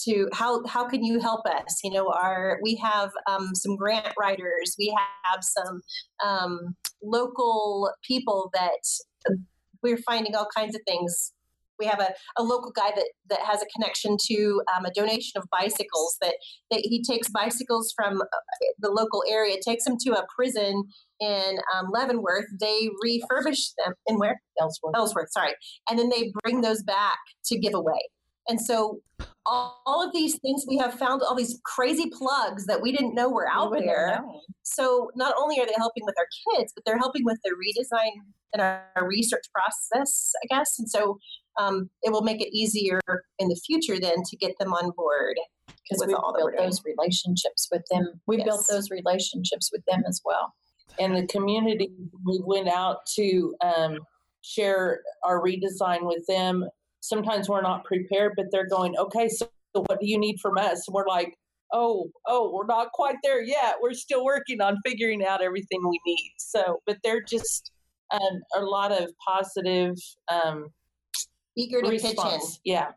to 0.06 0.28
how 0.34 0.66
how 0.66 0.88
can 0.88 1.04
you 1.04 1.20
help 1.20 1.46
us? 1.46 1.80
You 1.84 1.92
know 1.92 2.12
our 2.12 2.60
we 2.62 2.76
have 2.76 3.12
um, 3.30 3.54
some 3.56 3.76
grant 3.76 4.14
writers 4.20 4.76
we 4.78 4.96
have 5.24 5.44
some 5.44 5.82
um, 6.24 6.76
local 7.02 7.92
people 8.08 8.50
that 8.54 8.82
we're 9.84 9.98
finding 9.98 10.36
all 10.36 10.48
kinds 10.56 10.74
of 10.74 10.82
things. 10.88 11.34
We 11.80 11.88
have 11.88 12.00
a, 12.00 12.14
a 12.38 12.44
local 12.44 12.72
guy 12.72 12.92
that, 12.96 13.10
that 13.30 13.40
has 13.42 13.62
a 13.62 13.66
connection 13.76 14.16
to 14.28 14.62
um, 14.76 14.86
a 14.86 14.92
donation 14.94 15.42
of 15.42 15.50
bicycles 15.52 16.18
that, 16.22 16.36
that 16.72 16.80
he 16.82 17.04
takes 17.04 17.30
bicycles 17.30 17.94
from 17.96 18.22
uh, 18.22 18.66
the 18.80 18.90
local 18.90 19.24
area 19.30 19.58
takes 19.66 19.84
them 19.84 19.98
to 20.06 20.12
a 20.12 20.26
prison 20.34 20.84
in 21.20 21.58
um, 21.76 21.88
leavenworth. 21.92 22.46
They 22.60 22.90
refurbish 23.04 23.74
them 23.84 23.94
in 24.08 24.18
where? 24.18 24.40
Ellsworth. 24.62 24.96
ellsworth 24.96 25.32
sorry. 25.32 25.54
And 25.90 25.98
then 26.00 26.10
they 26.10 26.32
bring 26.44 26.62
those 26.62 26.84
back 26.84 27.18
to 27.46 27.60
give 27.60 27.74
away. 27.74 28.00
And 28.48 28.62
so 28.62 29.00
all, 29.46 29.82
all 29.86 30.06
of 30.06 30.14
these 30.14 30.40
things 30.40 30.66
we 30.68 30.78
have 30.78 30.94
found 30.94 31.22
all 31.22 31.36
these 31.36 31.60
crazy 31.66 32.10
plugs 32.10 32.66
that 32.66 32.82
we 32.82 32.92
didn't 32.92 33.16
know 33.16 33.30
were 33.30 33.48
out 33.50 33.72
wouldn't 33.72 33.88
there 33.88 34.20
known. 34.22 34.40
so 34.64 35.12
not 35.16 35.34
only 35.38 35.60
are 35.60 35.66
they 35.66 35.74
helping 35.78 36.04
with 36.06 36.16
our 36.18 36.28
kids 36.56 36.72
but 36.76 36.84
they're 36.86 36.98
helping 36.98 37.24
with 37.26 37.38
the 37.44 37.52
redesign 37.52 38.12
and 38.54 38.62
our, 38.62 38.86
our 38.96 39.08
research 39.08 39.46
process 39.54 40.32
i 40.44 40.56
guess 40.56 40.80
and 40.80 40.90
so 40.90 41.18
um, 41.60 41.90
it 42.02 42.12
will 42.12 42.24
make 42.24 42.42
it 42.42 42.56
easier 42.56 43.00
in 43.40 43.48
the 43.48 43.60
future 43.66 44.00
then 44.00 44.24
to 44.26 44.38
get 44.38 44.58
them 44.60 44.74
on 44.74 44.92
board 44.96 45.38
because 45.68 46.06
we 46.08 46.14
all 46.14 46.34
built 46.36 46.54
those 46.58 46.82
relationships 46.86 47.68
with 47.72 47.84
them. 47.92 48.20
We 48.26 48.44
built 48.44 48.66
those 48.70 48.90
relationships 48.90 49.70
with 49.72 49.84
them 49.88 50.04
as 50.08 50.22
well. 50.26 50.54
and 51.00 51.16
the 51.16 51.28
community 51.28 51.90
we 52.26 52.40
went 52.44 52.68
out 52.68 53.06
to 53.16 53.56
um, 53.64 54.00
share 54.42 55.02
our 55.24 55.42
redesign 55.42 56.06
with 56.06 56.26
them 56.28 56.68
sometimes 57.04 57.50
we're 57.50 57.62
not 57.62 57.84
prepared 57.84 58.32
but 58.38 58.46
they're 58.52 58.68
going 58.68 58.96
okay 58.98 59.28
so 59.28 59.48
what 59.74 60.00
do 60.00 60.08
you 60.08 60.18
need 60.18 60.38
from 60.42 60.58
us 60.58 60.88
and 60.88 60.94
we're 60.96 61.08
like 61.08 61.36
oh 61.74 62.10
oh 62.28 62.50
we're 62.54 62.66
not 62.66 62.92
quite 62.94 63.16
there 63.24 63.44
yet 63.44 63.76
we're 63.82 63.94
still 63.94 64.24
working 64.24 64.62
on 64.62 64.78
figuring 64.86 65.24
out 65.26 65.42
everything 65.42 65.80
we 65.88 66.00
need 66.06 66.32
so 66.38 66.80
but 66.86 66.98
they're 67.04 67.22
just 67.22 67.72
um, 68.12 68.42
a 68.56 68.62
lot 68.62 68.92
of 68.92 69.10
positive 69.28 69.96
um, 70.32 70.68
eager 71.58 71.82
to 71.82 71.90
pitch 71.90 72.02
in 72.04 72.10
response 72.12 72.60
yeah 72.64 72.88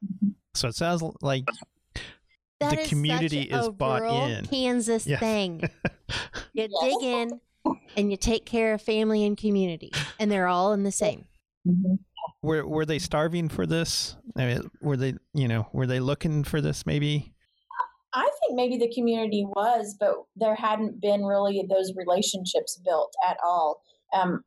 So 0.54 0.68
it 0.68 0.74
sounds 0.76 1.02
like 1.20 1.44
That 2.60 2.70
The 2.76 2.82
is 2.82 2.88
community 2.88 3.48
such 3.50 3.60
is 3.60 3.68
bought 3.70 4.02
rural 4.02 4.26
in. 4.26 4.46
Kansas 4.46 5.06
Yeah. 5.06 5.18
thing. 5.18 5.62
You 6.54 6.68
Yes. 6.70 6.94
dig 7.00 7.02
in 7.02 7.40
and 7.96 8.10
you 8.10 8.16
take 8.16 8.46
care 8.46 8.72
of 8.72 8.80
family 8.80 9.24
and 9.26 9.36
community, 9.36 9.90
and 10.18 10.30
they're 10.30 10.46
all 10.46 10.72
in 10.72 10.84
the 10.84 10.92
same. 10.92 11.26
Were 12.42 12.66
were 12.66 12.86
they 12.86 12.98
starving 12.98 13.48
for 13.48 13.66
this? 13.66 14.16
I 14.36 14.46
mean, 14.46 14.70
were 14.80 14.96
they 14.96 15.14
you 15.34 15.48
know 15.48 15.68
were 15.72 15.86
they 15.86 16.00
looking 16.00 16.44
for 16.44 16.60
this 16.60 16.86
maybe? 16.86 17.32
I 18.14 18.28
think 18.40 18.54
maybe 18.54 18.78
the 18.78 18.92
community 18.94 19.44
was, 19.44 19.94
but 19.98 20.14
there 20.36 20.54
hadn't 20.54 21.00
been 21.02 21.24
really 21.24 21.66
those 21.68 21.92
relationships 21.94 22.80
built 22.82 23.12
at 23.28 23.36
all. 23.44 23.82
Um, 24.14 24.42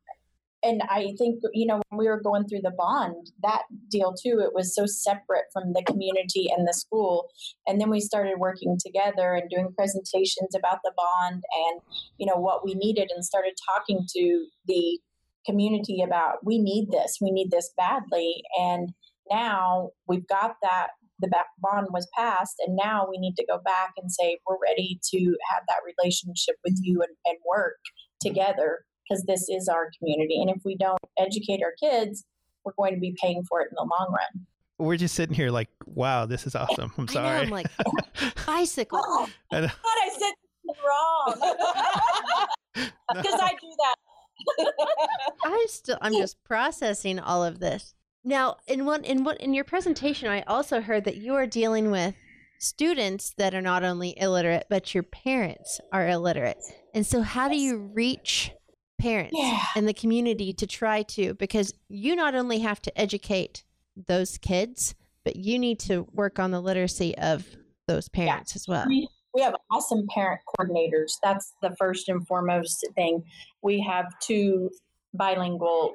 and 0.63 0.81
I 0.89 1.13
think 1.17 1.41
you 1.53 1.65
know 1.67 1.81
when 1.89 1.99
we 1.99 2.07
were 2.07 2.21
going 2.21 2.47
through 2.47 2.61
the 2.61 2.73
bond 2.77 3.31
that 3.41 3.63
deal 3.89 4.13
too, 4.13 4.39
it 4.39 4.53
was 4.53 4.75
so 4.75 4.85
separate 4.85 5.45
from 5.53 5.73
the 5.73 5.83
community 5.83 6.49
and 6.55 6.67
the 6.67 6.73
school. 6.73 7.29
And 7.67 7.79
then 7.79 7.89
we 7.89 8.01
started 8.01 8.39
working 8.39 8.77
together 8.83 9.35
and 9.35 9.49
doing 9.49 9.73
presentations 9.75 10.55
about 10.55 10.79
the 10.83 10.91
bond 10.97 11.43
and 11.69 11.81
you 12.17 12.25
know 12.25 12.35
what 12.35 12.65
we 12.65 12.73
needed, 12.73 13.11
and 13.13 13.23
started 13.23 13.53
talking 13.65 14.05
to 14.15 14.45
the 14.65 14.99
community 15.45 16.01
about 16.05 16.37
we 16.43 16.59
need 16.59 16.89
this, 16.91 17.17
we 17.21 17.31
need 17.31 17.51
this 17.51 17.71
badly, 17.77 18.43
and 18.59 18.89
now 19.31 19.89
we've 20.07 20.27
got 20.27 20.55
that 20.61 20.89
the 21.21 21.29
bond 21.61 21.87
was 21.91 22.07
passed 22.17 22.55
and 22.65 22.77
now 22.81 23.05
we 23.09 23.17
need 23.17 23.35
to 23.35 23.45
go 23.45 23.59
back 23.65 23.91
and 23.97 24.09
say 24.09 24.39
we're 24.47 24.55
ready 24.63 24.99
to 25.03 25.17
have 25.51 25.63
that 25.67 25.79
relationship 25.85 26.55
with 26.63 26.77
you 26.81 27.01
and, 27.01 27.11
and 27.25 27.37
work 27.45 27.75
together 28.21 28.85
because 29.03 29.23
this 29.25 29.49
is 29.49 29.67
our 29.67 29.89
community 29.99 30.39
and 30.39 30.49
if 30.49 30.61
we 30.63 30.77
don't 30.77 30.97
educate 31.17 31.61
our 31.61 31.73
kids 31.77 32.23
we're 32.63 32.71
going 32.77 32.93
to 32.93 32.99
be 33.01 33.13
paying 33.21 33.43
for 33.49 33.59
it 33.59 33.65
in 33.69 33.75
the 33.75 33.81
long 33.81 34.13
run 34.13 34.45
We're 34.77 34.95
just 34.95 35.13
sitting 35.13 35.35
here 35.35 35.51
like, 35.51 35.67
wow, 35.85 36.25
this 36.25 36.47
is 36.47 36.55
awesome. 36.55 36.91
I'm 36.97 37.03
I 37.09 37.13
know, 37.13 37.13
sorry. 37.13 37.39
I'm 37.41 37.49
like, 37.49 37.67
bicycle. 38.45 39.01
Oh, 39.03 39.27
And- 39.51 39.65
God, 39.67 39.73
I 39.83 40.09
said 40.17 40.33
wrong 40.85 41.33
because 43.13 43.39
I 43.41 43.51
do 43.59 43.67
that. 43.77 43.95
I'm 45.45 45.67
still 45.67 45.97
I'm 46.01 46.13
just 46.13 46.43
processing 46.43 47.19
all 47.19 47.43
of 47.43 47.59
this. 47.59 47.93
Now, 48.23 48.57
in 48.67 48.85
one 48.85 49.03
in 49.03 49.23
what 49.23 49.39
in 49.41 49.53
your 49.53 49.63
presentation, 49.63 50.27
I 50.29 50.41
also 50.41 50.81
heard 50.81 51.05
that 51.05 51.17
you 51.17 51.35
are 51.35 51.47
dealing 51.47 51.91
with 51.91 52.15
students 52.59 53.33
that 53.37 53.53
are 53.55 53.61
not 53.61 53.83
only 53.83 54.13
illiterate, 54.19 54.65
but 54.69 54.93
your 54.93 55.03
parents 55.03 55.79
are 55.93 56.07
illiterate. 56.07 56.57
And 56.93 57.05
so 57.05 57.21
how 57.21 57.47
do 57.47 57.55
you 57.55 57.77
reach 57.77 58.51
parents 58.99 59.31
Yeah. 59.33 59.61
and 59.77 59.87
the 59.87 59.93
community 59.93 60.51
to 60.53 60.67
try 60.67 61.03
to 61.03 61.33
because 61.35 61.73
you 61.87 62.15
not 62.17 62.35
only 62.35 62.59
have 62.59 62.81
to 62.81 62.99
educate 62.99 63.63
those 63.95 64.37
kids, 64.37 64.93
but 65.23 65.37
you 65.37 65.57
need 65.57 65.79
to 65.79 66.05
work 66.11 66.37
on 66.37 66.51
the 66.51 66.59
literacy 66.61 67.17
of 67.17 67.45
those 67.87 68.09
parents 68.09 68.55
as 68.57 68.67
well. 68.67 68.85
We 69.33 69.41
have 69.41 69.55
awesome 69.71 70.07
parent 70.13 70.41
coordinators. 70.47 71.13
That's 71.21 71.53
the 71.61 71.75
first 71.77 72.09
and 72.09 72.25
foremost 72.25 72.85
thing. 72.95 73.23
We 73.61 73.81
have 73.81 74.05
two 74.19 74.71
bilingual 75.13 75.93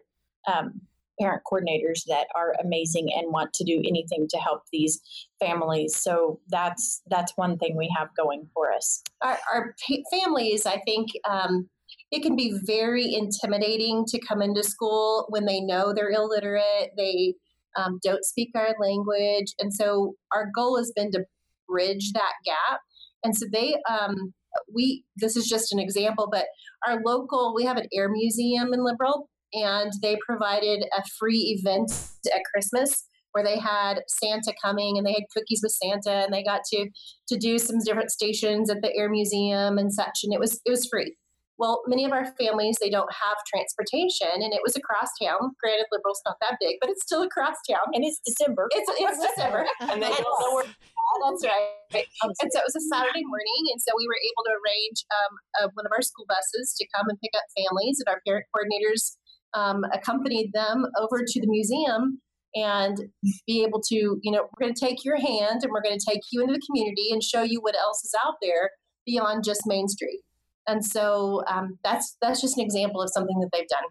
um, 0.52 0.80
parent 1.20 1.42
coordinators 1.50 2.04
that 2.06 2.26
are 2.34 2.54
amazing 2.62 3.08
and 3.14 3.32
want 3.32 3.52
to 3.54 3.64
do 3.64 3.82
anything 3.86 4.26
to 4.30 4.38
help 4.38 4.62
these 4.72 5.00
families. 5.38 5.96
So 5.96 6.40
that's 6.48 7.02
that's 7.08 7.32
one 7.36 7.58
thing 7.58 7.76
we 7.76 7.92
have 7.96 8.08
going 8.16 8.48
for 8.52 8.72
us. 8.72 9.02
our, 9.22 9.38
our 9.52 9.74
families, 10.10 10.66
I 10.66 10.80
think 10.84 11.10
um, 11.28 11.68
it 12.10 12.22
can 12.22 12.36
be 12.36 12.58
very 12.64 13.14
intimidating 13.14 14.04
to 14.06 14.20
come 14.20 14.42
into 14.42 14.62
school 14.62 15.26
when 15.28 15.44
they 15.44 15.60
know 15.60 15.92
they're 15.92 16.10
illiterate, 16.10 16.92
they 16.96 17.34
um, 17.76 17.98
don't 18.02 18.24
speak 18.24 18.50
our 18.54 18.74
language. 18.80 19.54
And 19.58 19.72
so 19.72 20.14
our 20.32 20.48
goal 20.54 20.76
has 20.78 20.92
been 20.94 21.10
to 21.12 21.24
bridge 21.68 22.12
that 22.12 22.32
gap. 22.44 22.80
And 23.24 23.36
so 23.36 23.46
they, 23.52 23.74
um, 23.90 24.32
we, 24.72 25.04
this 25.16 25.36
is 25.36 25.48
just 25.48 25.72
an 25.72 25.78
example, 25.78 26.28
but 26.30 26.46
our 26.86 27.00
local, 27.04 27.54
we 27.56 27.64
have 27.64 27.76
an 27.76 27.88
air 27.92 28.08
museum 28.08 28.72
in 28.72 28.84
Liberal, 28.84 29.28
and 29.52 29.92
they 30.02 30.16
provided 30.26 30.84
a 30.96 31.02
free 31.18 31.58
event 31.58 31.90
at 32.26 32.42
Christmas 32.52 33.06
where 33.32 33.44
they 33.44 33.58
had 33.58 34.00
Santa 34.06 34.54
coming 34.62 34.96
and 34.96 35.04
they 35.06 35.12
had 35.12 35.24
cookies 35.36 35.60
with 35.62 35.72
Santa 35.72 36.24
and 36.24 36.32
they 36.32 36.44
got 36.44 36.62
to 36.72 36.88
to 37.28 37.36
do 37.36 37.58
some 37.58 37.78
different 37.84 38.10
stations 38.10 38.70
at 38.70 38.80
the 38.80 38.94
air 38.94 39.10
museum 39.10 39.76
and 39.76 39.92
such 39.92 40.20
and 40.22 40.32
it 40.32 40.38
was 40.38 40.60
it 40.64 40.70
was 40.70 40.86
free 40.86 41.16
well 41.64 41.80
many 41.88 42.04
of 42.04 42.12
our 42.12 42.28
families 42.36 42.76
they 42.76 42.92
don't 42.92 43.08
have 43.08 43.40
transportation 43.48 44.28
and 44.44 44.52
it 44.52 44.60
was 44.60 44.76
across 44.76 45.08
town. 45.16 45.56
Granted 45.56 45.88
liberal's 45.88 46.20
not 46.28 46.36
that 46.44 46.60
big 46.60 46.76
but 46.80 46.90
it's 46.90 47.02
still 47.02 47.22
across 47.24 47.56
town. 47.64 47.88
And 47.96 48.04
it's 48.04 48.20
December. 48.20 48.68
it's 48.70 48.90
it's 49.00 49.20
december. 49.24 49.64
And 49.80 50.02
they 50.02 50.12
don't 50.12 50.40
know 50.44 50.60
where 50.60 50.68
that's 51.24 51.44
right. 51.48 52.04
And 52.20 52.50
so 52.52 52.60
it 52.60 52.68
was 52.68 52.76
a 52.76 52.84
saturday 52.92 53.24
morning 53.24 53.62
and 53.72 53.80
so 53.80 53.96
we 53.96 54.04
were 54.04 54.20
able 54.20 54.44
to 54.44 54.52
arrange 54.60 54.98
um, 55.16 55.32
uh, 55.56 55.68
one 55.72 55.86
of 55.88 55.92
our 55.96 56.04
school 56.04 56.28
buses 56.28 56.76
to 56.76 56.84
come 56.92 57.08
and 57.08 57.16
pick 57.24 57.32
up 57.32 57.48
families 57.56 57.96
and 58.04 58.12
our 58.12 58.20
parent 58.28 58.44
coordinators 58.52 59.16
um, 59.56 59.88
accompanied 59.96 60.52
them 60.52 60.84
over 61.00 61.24
to 61.24 61.40
the 61.40 61.48
museum 61.48 62.20
and 62.54 62.98
be 63.46 63.64
able 63.64 63.80
to 63.80 64.18
you 64.22 64.32
know 64.32 64.44
we're 64.52 64.66
going 64.66 64.74
to 64.74 64.84
take 64.84 65.04
your 65.04 65.16
hand 65.16 65.62
and 65.62 65.72
we're 65.72 65.82
going 65.82 65.98
to 65.98 66.06
take 66.06 66.20
you 66.30 66.42
into 66.42 66.52
the 66.52 66.66
community 66.66 67.08
and 67.10 67.22
show 67.22 67.42
you 67.42 67.60
what 67.60 67.76
else 67.76 68.04
is 68.04 68.14
out 68.24 68.34
there 68.42 68.70
beyond 69.06 69.44
just 69.44 69.62
main 69.66 69.88
street 69.88 70.20
and 70.66 70.84
so 70.84 71.42
um, 71.46 71.78
that's 71.84 72.16
that's 72.20 72.40
just 72.40 72.56
an 72.58 72.64
example 72.64 73.00
of 73.02 73.10
something 73.12 73.38
that 73.40 73.50
they've 73.52 73.68
done 73.68 73.84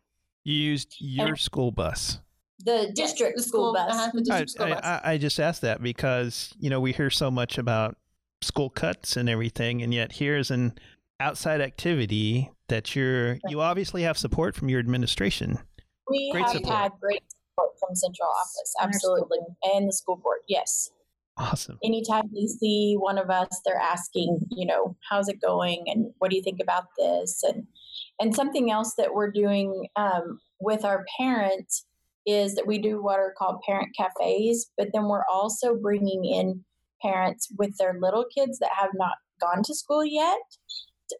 You 0.43 0.55
used 0.55 0.95
your 0.99 1.35
school 1.35 1.71
bus. 1.71 2.19
the 2.65 2.91
district 2.95 3.37
the 3.37 3.43
school, 3.43 3.73
bus. 3.73 3.91
uh-huh, 3.91 4.11
the 4.13 4.33
I, 4.33 4.45
school 4.45 4.65
I, 4.65 4.69
bus. 4.69 4.81
I 4.83 5.01
I 5.13 5.17
just 5.17 5.39
asked 5.39 5.61
that 5.61 5.81
because 5.81 6.53
you 6.59 6.69
know 6.69 6.79
we 6.79 6.91
hear 6.93 7.09
so 7.09 7.29
much 7.31 7.57
about 7.57 7.97
school 8.41 8.69
cuts 8.69 9.15
and 9.17 9.29
everything, 9.29 9.81
and 9.81 9.93
yet 9.93 10.13
here's 10.13 10.51
an 10.51 10.73
outside 11.19 11.61
activity 11.61 12.51
that 12.69 12.95
you're 12.95 13.37
you 13.47 13.61
obviously 13.61 14.03
have 14.03 14.17
support 14.17 14.55
from 14.55 14.69
your 14.69 14.79
administration. 14.79 15.59
We 16.09 16.31
Great 16.31 16.43
have 16.45 16.51
support. 16.53 16.75
had 16.75 16.91
great 16.99 17.23
support 17.29 17.71
from 17.79 17.95
central 17.95 18.27
office, 18.29 18.73
And 18.81 18.87
our 18.87 18.93
school 18.99 19.15
absolutely, 19.15 19.37
and 19.73 19.87
the 19.87 19.93
school 19.93 20.17
board. 20.17 20.39
Yes. 20.47 20.91
Awesome. 21.35 21.79
anytime 21.83 22.29
they 22.31 22.45
see 22.45 22.95
one 22.97 23.17
of 23.17 23.31
us 23.31 23.59
they're 23.65 23.75
asking 23.75 24.39
you 24.51 24.67
know 24.67 24.95
how's 25.09 25.27
it 25.27 25.41
going? 25.41 25.85
And 25.87 26.13
what 26.19 26.29
do 26.29 26.35
you 26.37 26.43
think 26.43 26.59
about 26.61 26.85
this? 26.97 27.41
And 27.43 27.67
and 28.19 28.35
something 28.35 28.71
else 28.71 28.93
that 28.97 29.13
we're 29.13 29.31
doing 29.31 29.87
um, 29.95 30.39
with 30.59 30.85
our 30.85 31.05
parents 31.17 31.85
is 32.25 32.55
that 32.55 32.67
we 32.67 32.77
do 32.79 33.01
what 33.01 33.19
are 33.19 33.33
called 33.37 33.61
parent 33.67 33.89
cafes 33.97 34.69
but 34.77 34.89
then 34.93 35.05
we're 35.09 35.25
also 35.31 35.75
bringing 35.75 36.23
in 36.23 36.63
parents 37.01 37.49
with 37.57 37.75
their 37.77 37.97
little 37.99 38.25
kids 38.33 38.59
that 38.59 38.71
have 38.79 38.91
not 38.93 39.15
gone 39.41 39.61
to 39.61 39.75
school 39.75 40.05
yet 40.05 40.39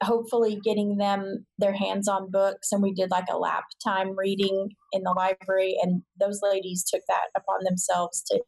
hopefully 0.01 0.60
getting 0.63 0.98
them 0.98 1.46
their 1.58 1.74
hands 1.74 2.08
on 2.08 2.32
books. 2.32 2.72
And 2.72 2.82
we 2.82 2.93
did 2.93 3.12
like 3.12 3.27
a 3.29 3.38
lap 3.38 3.65
time 3.84 4.15
reading 4.17 4.70
in 4.91 5.03
the 5.03 5.12
library 5.12 5.75
and 5.82 6.01
those 6.20 6.40
ladies 6.42 6.83
took 6.90 7.01
that 7.07 7.27
upon 7.35 7.64
themselves 7.64 8.24
to 8.31 8.42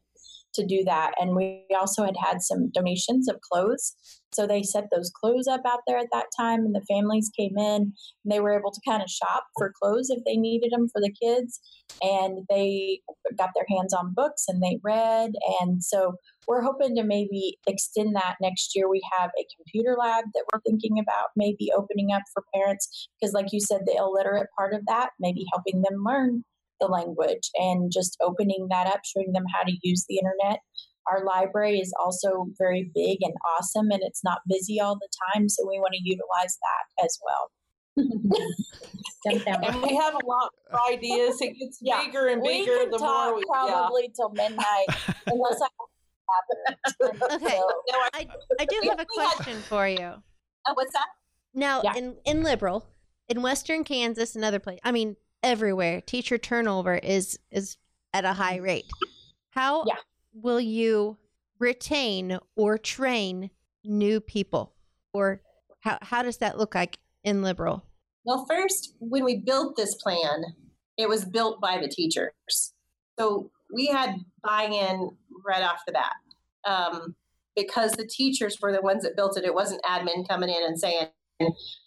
to 0.56 0.66
do 0.66 0.84
that. 0.84 1.12
And 1.18 1.36
we 1.36 1.64
also 1.78 2.04
had 2.04 2.16
had 2.22 2.42
some 2.42 2.70
donations 2.72 3.28
of 3.28 3.40
clothes. 3.40 3.94
So 4.32 4.46
they 4.46 4.62
set 4.62 4.84
those 4.92 5.10
clothes 5.18 5.46
up 5.46 5.62
out 5.66 5.80
there 5.86 5.96
at 5.96 6.08
that 6.12 6.26
time, 6.38 6.60
and 6.60 6.74
the 6.74 6.84
families 6.90 7.30
came 7.38 7.56
in 7.56 7.92
and 8.24 8.30
they 8.30 8.40
were 8.40 8.58
able 8.58 8.70
to 8.70 8.80
kind 8.86 9.02
of 9.02 9.08
shop 9.08 9.44
for 9.56 9.72
clothes 9.80 10.10
if 10.10 10.22
they 10.26 10.36
needed 10.36 10.72
them 10.72 10.88
for 10.92 11.00
the 11.00 11.14
kids. 11.22 11.58
And 12.02 12.40
they 12.50 13.00
got 13.38 13.50
their 13.54 13.64
hands 13.68 13.94
on 13.94 14.12
books 14.14 14.44
and 14.48 14.62
they 14.62 14.78
read. 14.82 15.32
And 15.60 15.82
so 15.82 16.16
we're 16.46 16.62
hoping 16.62 16.96
to 16.96 17.04
maybe 17.04 17.58
extend 17.66 18.14
that 18.14 18.36
next 18.42 18.76
year. 18.76 18.90
We 18.90 19.00
have 19.18 19.30
a 19.38 19.46
computer 19.56 19.96
lab 19.98 20.24
that 20.34 20.44
we're 20.52 20.60
thinking 20.60 20.98
about 20.98 21.28
maybe 21.36 21.70
opening 21.74 22.12
up 22.12 22.22
for 22.34 22.44
parents 22.54 23.08
because, 23.18 23.32
like 23.32 23.52
you 23.52 23.60
said, 23.60 23.82
the 23.86 23.96
illiterate 23.96 24.48
part 24.58 24.74
of 24.74 24.82
that, 24.86 25.10
maybe 25.18 25.46
helping 25.52 25.82
them 25.82 26.04
learn 26.04 26.44
the 26.80 26.86
language 26.86 27.50
and 27.54 27.90
just 27.92 28.16
opening 28.20 28.68
that 28.70 28.86
up, 28.86 29.00
showing 29.04 29.32
them 29.32 29.44
how 29.54 29.62
to 29.64 29.72
use 29.82 30.04
the 30.08 30.18
internet. 30.18 30.60
Our 31.10 31.24
library 31.24 31.78
is 31.78 31.92
also 32.02 32.46
very 32.58 32.90
big 32.94 33.18
and 33.22 33.32
awesome, 33.56 33.90
and 33.90 34.00
it's 34.02 34.24
not 34.24 34.38
busy 34.48 34.80
all 34.80 34.96
the 34.96 35.08
time, 35.34 35.48
so 35.48 35.64
we 35.68 35.78
want 35.78 35.92
to 35.94 36.00
utilize 36.02 36.58
that 36.62 37.04
as 37.04 37.18
well. 37.24 37.50
And 39.26 39.82
we 39.82 39.96
have 39.96 40.14
a 40.14 40.26
lot 40.26 40.50
of 40.72 40.78
ideas. 40.92 41.40
It 41.40 41.56
gets 41.58 41.78
Yeah. 41.80 42.04
bigger 42.04 42.26
and 42.28 42.42
we 42.42 42.60
bigger 42.64 42.78
can 42.78 42.90
the 42.90 42.98
talk 42.98 43.28
more 43.30 43.36
we 43.36 43.42
yeah. 43.48 43.72
probably 43.72 44.12
till 44.14 44.30
midnight, 44.30 44.86
unless 45.26 45.60
I 45.62 45.68
happen. 46.28 46.78
Okay. 47.36 47.56
So, 47.56 47.68
no, 47.92 47.98
our- 48.00 48.10
I, 48.14 48.26
I 48.60 48.64
do 48.64 48.80
have 48.88 49.00
a 49.00 49.06
We 49.16 49.22
had- 49.22 49.32
question 49.36 49.56
for 49.62 49.86
you. 49.88 50.12
oh, 50.66 50.72
what's 50.74 50.92
that 50.92 51.06
Now, 51.54 51.82
Yeah. 51.84 51.94
in 51.96 52.16
in 52.24 52.42
liberal, 52.42 52.86
in 53.28 53.42
Western 53.42 53.84
Kansas 53.84 54.34
and 54.34 54.44
other 54.44 54.58
places, 54.58 54.80
I 54.84 54.92
mean, 54.92 55.16
everywhere, 55.46 56.00
teacher 56.00 56.36
turnover 56.38 56.96
is 56.96 57.38
is 57.50 57.78
at 58.12 58.24
a 58.24 58.32
high 58.32 58.56
rate. 58.56 58.84
How 59.50 59.84
Yeah. 59.86 59.96
will 60.32 60.60
you 60.60 61.16
retain 61.58 62.38
or 62.56 62.76
train 62.76 63.50
new 63.84 64.20
people, 64.20 64.74
or 65.12 65.40
how 65.80 65.98
how 66.02 66.22
does 66.22 66.38
that 66.38 66.58
look 66.58 66.74
like 66.74 66.98
in 67.22 67.42
liberal? 67.42 67.84
Well, 68.24 68.44
first, 68.48 68.96
when 68.98 69.24
we 69.24 69.36
built 69.36 69.76
this 69.76 69.94
plan, 69.94 70.44
it 70.96 71.08
was 71.08 71.24
built 71.24 71.60
by 71.60 71.78
the 71.80 71.88
teachers. 71.88 72.32
So 73.18 73.50
we 73.72 73.86
had 73.86 74.16
buy 74.42 74.64
in 74.64 75.10
right 75.46 75.62
off 75.62 75.80
the 75.86 75.92
bat 75.92 76.12
um, 76.64 77.14
because 77.54 77.92
the 77.92 78.06
teachers 78.06 78.58
were 78.60 78.72
the 78.72 78.82
ones 78.82 79.04
that 79.04 79.14
built 79.16 79.38
it. 79.38 79.44
It 79.44 79.54
wasn't 79.54 79.82
admin 79.84 80.26
coming 80.28 80.48
in 80.48 80.64
and 80.64 80.78
saying, 80.78 81.06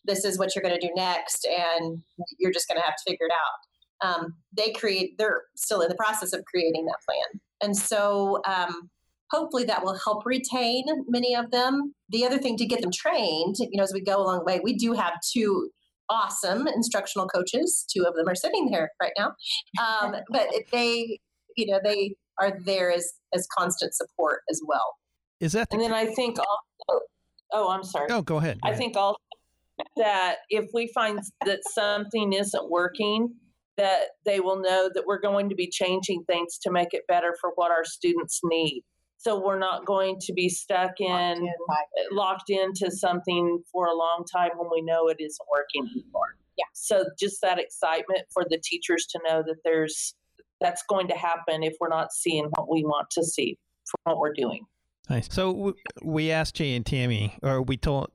this 0.06 0.26
is 0.26 0.38
what 0.38 0.56
you're 0.56 0.64
going 0.64 0.80
to 0.80 0.88
do 0.88 0.94
next, 0.96 1.46
and 1.46 2.02
you're 2.38 2.52
just 2.52 2.68
going 2.68 2.80
to 2.80 2.86
have 2.86 2.96
to 2.96 3.04
figure 3.06 3.28
it 3.28 3.32
out. 3.32 4.08
Um, 4.08 4.36
they 4.56 4.72
create, 4.72 5.18
they're 5.18 5.44
still 5.56 5.82
in 5.82 5.90
the 5.90 5.96
process 5.96 6.34
of 6.34 6.46
creating 6.46 6.86
that 6.86 6.98
plan. 7.06 7.42
And 7.62 7.76
so 7.76 8.42
um, 8.48 8.90
hopefully 9.32 9.66
that 9.66 9.84
will 9.84 9.98
help 10.04 10.26
retain 10.26 10.86
many 11.08 11.36
of 11.36 11.52
them. 11.52 11.94
The 12.10 12.26
other 12.26 12.38
thing 12.38 12.58
to 12.58 12.66
get 12.66 12.82
them 12.82 12.92
trained, 12.92 13.56
you 13.60 13.78
know, 13.78 13.84
as 13.84 13.94
we 13.94 14.02
go 14.02 14.22
along 14.22 14.40
the 14.40 14.46
way, 14.46 14.62
we 14.64 14.76
do 14.76 14.94
have 14.94 15.14
two 15.34 15.70
awesome 16.10 16.68
instructional 16.68 17.28
coaches. 17.28 17.86
Two 17.94 18.06
of 18.06 18.16
them 18.16 18.28
are 18.28 18.36
sitting 18.36 18.70
there 18.72 18.92
right 19.02 19.14
now. 19.18 19.34
Um, 19.82 20.16
but 20.30 20.48
they, 20.72 21.20
you 21.58 21.68
know, 21.68 21.80
they 21.84 22.16
are 22.40 22.58
there 22.62 22.92
as, 22.92 23.14
as 23.34 23.48
constant 23.58 23.94
support 23.94 24.42
as 24.50 24.62
well. 24.66 24.96
Is 25.40 25.54
that 25.54 25.70
the? 25.70 25.76
And 25.76 25.84
then 25.84 25.94
I 25.94 26.06
think 26.06 26.38
also, 26.40 27.02
oh, 27.54 27.70
I'm 27.70 27.84
sorry. 27.84 28.08
oh, 28.10 28.22
go 28.22 28.38
ahead. 28.38 28.60
go 28.62 28.68
I 28.68 28.72
ahead. 28.72 28.80
think 28.80 28.98
also 28.98 29.20
that 29.98 30.38
if 30.50 30.70
we 30.74 30.92
find 30.94 31.20
that 31.46 31.60
something 31.72 32.34
isn't 32.34 32.70
working, 32.70 33.34
that 33.78 34.08
they 34.26 34.40
will 34.40 34.62
know 34.62 34.90
that 34.94 35.06
we're 35.06 35.22
going 35.22 35.50
to 35.50 35.56
be 35.56 35.70
changing 35.70 36.24
things 36.26 36.58
to 36.64 36.72
make 36.72 36.90
it 36.92 37.08
better 37.08 37.36
for 37.40 37.52
what 37.56 37.72
our 37.72 37.86
students 37.86 38.42
need. 38.44 38.84
So 39.18 39.42
we're 39.46 39.60
not 39.60 39.86
going 39.86 40.18
to 40.22 40.34
be 40.34 40.48
stuck 40.48 41.00
in 41.00 41.48
eh, 41.48 42.04
locked 42.12 42.50
into 42.50 42.90
something 42.90 43.62
for 43.72 43.88
a 43.88 43.94
long 43.94 44.24
time 44.32 44.52
when 44.56 44.70
we 44.72 44.82
know 44.82 45.08
it 45.08 45.18
isn't 45.20 45.48
working 45.52 45.90
anymore. 45.92 46.36
Yeah. 46.58 46.66
So 46.74 47.06
just 47.20 47.42
that 47.42 47.60
excitement 47.60 48.24
for 48.34 48.44
the 48.50 48.60
teachers 48.64 49.06
to 49.12 49.20
know 49.28 49.44
that 49.46 49.58
there's 49.64 50.16
that's 50.62 50.84
going 50.90 51.08
to 51.08 51.16
happen 51.16 51.64
if 51.64 51.76
we're 51.80 51.90
not 51.90 52.12
seeing 52.12 52.50
what 52.56 52.70
we 52.70 52.84
want 52.84 53.10
to 53.12 53.24
see 53.24 53.58
from 53.86 54.14
what 54.14 54.20
we're 54.20 54.34
doing. 54.34 54.66
Nice. 55.10 55.28
So 55.32 55.76
we 56.02 56.32
asked 56.32 56.56
Jay 56.56 56.76
and 56.76 56.86
Tammy, 56.86 57.38
or 57.42 57.62
we 57.62 57.78
told 57.78 58.12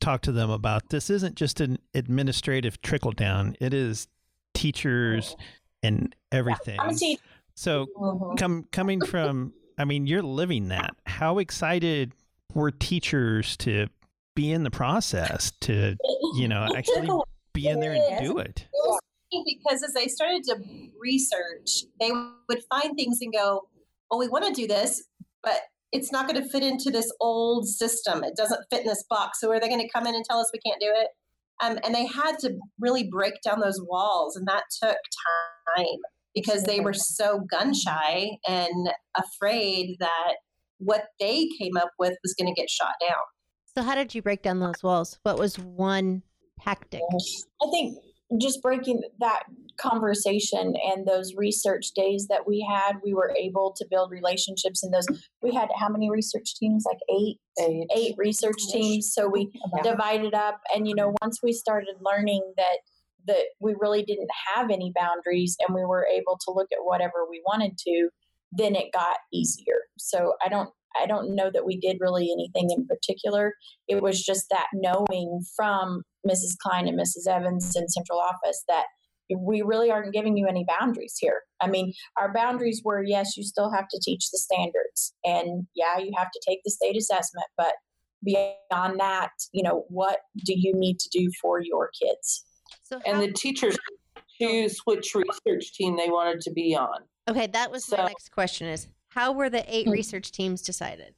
talked 0.00 0.24
to 0.24 0.32
them 0.32 0.50
about 0.50 0.88
this. 0.88 1.10
Isn't 1.10 1.36
just 1.36 1.60
an 1.60 1.78
administrative 1.94 2.80
trickle 2.82 3.12
down. 3.12 3.56
It 3.60 3.74
is 3.74 4.06
teachers 4.54 5.36
and 5.82 6.14
everything. 6.32 6.78
Teacher. 6.96 7.22
So 7.54 7.86
Mhm. 7.96 8.38
come 8.38 8.64
coming 8.72 9.00
from, 9.04 9.52
I 9.78 9.84
mean, 9.84 10.06
you're 10.06 10.22
living 10.22 10.68
that. 10.68 10.96
How 11.06 11.38
excited 11.38 12.12
were 12.54 12.70
teachers 12.70 13.56
to 13.58 13.88
be 14.34 14.50
in 14.50 14.64
the 14.64 14.70
process 14.70 15.52
to, 15.60 15.96
you 16.36 16.48
know, 16.48 16.68
actually 16.74 17.10
be 17.52 17.68
in 17.68 17.80
there 17.80 17.92
and 17.92 18.24
do 18.24 18.38
it? 18.38 18.66
because 19.46 19.82
as 19.82 19.92
they 19.94 20.06
started 20.06 20.44
to 20.44 20.56
research, 20.98 21.84
they 21.98 22.10
would 22.48 22.62
find 22.70 22.96
things 22.96 23.18
and 23.20 23.32
go, 23.32 23.68
"Well, 24.10 24.20
we 24.20 24.28
want 24.28 24.44
to 24.46 24.52
do 24.52 24.68
this, 24.68 25.02
but 25.42 25.60
it's 25.94 26.10
not 26.10 26.28
going 26.28 26.42
to 26.42 26.48
fit 26.50 26.64
into 26.64 26.90
this 26.90 27.10
old 27.20 27.68
system. 27.68 28.24
It 28.24 28.36
doesn't 28.36 28.60
fit 28.68 28.80
in 28.80 28.88
this 28.88 29.04
box. 29.08 29.40
So 29.40 29.50
are 29.52 29.60
they 29.60 29.68
going 29.68 29.80
to 29.80 29.88
come 29.88 30.06
in 30.06 30.14
and 30.14 30.24
tell 30.28 30.38
us 30.38 30.50
we 30.52 30.58
can't 30.58 30.80
do 30.80 30.90
it? 30.92 31.08
Um, 31.62 31.78
and 31.84 31.94
they 31.94 32.04
had 32.04 32.36
to 32.40 32.58
really 32.80 33.08
break 33.08 33.34
down 33.44 33.60
those 33.60 33.80
walls, 33.80 34.34
and 34.34 34.46
that 34.48 34.64
took 34.82 34.96
time 35.76 35.86
because 36.34 36.64
they 36.64 36.80
were 36.80 36.92
so 36.92 37.46
gun 37.48 37.72
shy 37.72 38.30
and 38.48 38.90
afraid 39.16 39.96
that 40.00 40.34
what 40.78 41.04
they 41.20 41.46
came 41.60 41.76
up 41.76 41.90
with 41.96 42.14
was 42.24 42.34
going 42.36 42.52
to 42.52 42.60
get 42.60 42.68
shot 42.68 42.94
down. 43.00 43.22
So 43.76 43.82
how 43.82 43.94
did 43.94 44.16
you 44.16 44.20
break 44.20 44.42
down 44.42 44.58
those 44.58 44.82
walls? 44.82 45.20
What 45.22 45.38
was 45.38 45.56
one 45.60 46.22
tactic? 46.60 47.02
I 47.62 47.70
think 47.70 47.96
just 48.40 48.62
breaking 48.62 49.02
that 49.20 49.44
conversation 49.76 50.74
and 50.86 51.06
those 51.06 51.34
research 51.36 51.86
days 51.94 52.26
that 52.28 52.46
we 52.46 52.66
had, 52.68 52.94
we 53.04 53.12
were 53.14 53.34
able 53.36 53.74
to 53.76 53.86
build 53.90 54.10
relationships 54.10 54.84
in 54.84 54.90
those. 54.90 55.06
We 55.42 55.52
had 55.52 55.68
how 55.78 55.88
many 55.88 56.10
research 56.10 56.54
teams? 56.56 56.84
Like 56.86 57.00
eight, 57.10 57.38
Eight. 57.60 57.86
eight 57.94 58.14
research 58.16 58.58
teams. 58.70 59.12
So 59.12 59.28
we 59.28 59.50
Yeah. 59.76 59.82
divided 59.82 60.34
up, 60.34 60.60
and 60.74 60.86
you 60.88 60.94
know, 60.94 61.14
once 61.22 61.40
we 61.42 61.52
started 61.52 61.96
learning 62.00 62.42
that 62.56 62.78
that 63.26 63.44
we 63.58 63.74
really 63.80 64.02
didn't 64.02 64.28
have 64.54 64.70
any 64.70 64.92
boundaries, 64.94 65.56
and 65.66 65.74
we 65.74 65.82
were 65.84 66.06
able 66.06 66.38
to 66.44 66.52
look 66.52 66.68
at 66.72 66.78
whatever 66.82 67.26
we 67.28 67.42
wanted 67.46 67.78
to, 67.78 68.10
then 68.52 68.76
it 68.76 68.92
got 68.92 69.16
easier. 69.32 69.80
So 69.98 70.34
I 70.44 70.48
don't. 70.48 70.70
I 71.00 71.06
don't 71.06 71.34
know 71.34 71.50
that 71.52 71.66
we 71.66 71.78
did 71.78 71.98
really 72.00 72.30
anything 72.32 72.70
in 72.76 72.86
particular. 72.86 73.54
It 73.88 74.02
was 74.02 74.22
just 74.22 74.46
that 74.50 74.66
knowing 74.74 75.42
from 75.56 76.02
Mrs. 76.26 76.56
Klein 76.62 76.88
and 76.88 76.98
Mrs. 76.98 77.28
Evans 77.28 77.74
in 77.76 77.88
central 77.88 78.18
office 78.18 78.62
that 78.68 78.84
we 79.38 79.62
really 79.62 79.90
aren't 79.90 80.12
giving 80.12 80.36
you 80.36 80.46
any 80.46 80.64
boundaries 80.68 81.16
here. 81.18 81.42
I 81.60 81.68
mean, 81.68 81.92
our 82.18 82.32
boundaries 82.32 82.82
were 82.84 83.02
yes, 83.02 83.36
you 83.36 83.42
still 83.42 83.72
have 83.72 83.88
to 83.88 84.00
teach 84.02 84.30
the 84.30 84.38
standards, 84.38 85.14
and 85.24 85.66
yeah, 85.74 85.98
you 85.98 86.12
have 86.16 86.30
to 86.30 86.40
take 86.46 86.60
the 86.64 86.70
state 86.70 86.96
assessment, 86.96 87.46
but 87.56 87.72
beyond 88.22 89.00
that, 89.00 89.30
you 89.52 89.62
know, 89.62 89.84
what 89.88 90.20
do 90.44 90.54
you 90.56 90.72
need 90.74 90.98
to 90.98 91.08
do 91.12 91.30
for 91.40 91.60
your 91.60 91.90
kids? 92.00 92.44
So 92.82 93.00
And 93.06 93.20
the 93.20 93.32
teachers 93.32 93.76
oh. 94.16 94.20
choose 94.40 94.78
which 94.84 95.14
research 95.14 95.72
team 95.74 95.96
they 95.96 96.08
wanted 96.08 96.40
to 96.42 96.52
be 96.52 96.76
on. 96.76 97.00
okay, 97.28 97.46
that 97.48 97.70
was 97.70 97.90
my 97.90 98.04
next 98.04 98.30
question: 98.30 98.68
is 98.68 98.88
how 99.14 99.30
were 99.32 99.48
the 99.48 99.64
eight 99.74 99.86
Hmm. 99.86 99.92
research 99.92 100.32
teams 100.32 100.60
decided? 100.60 101.14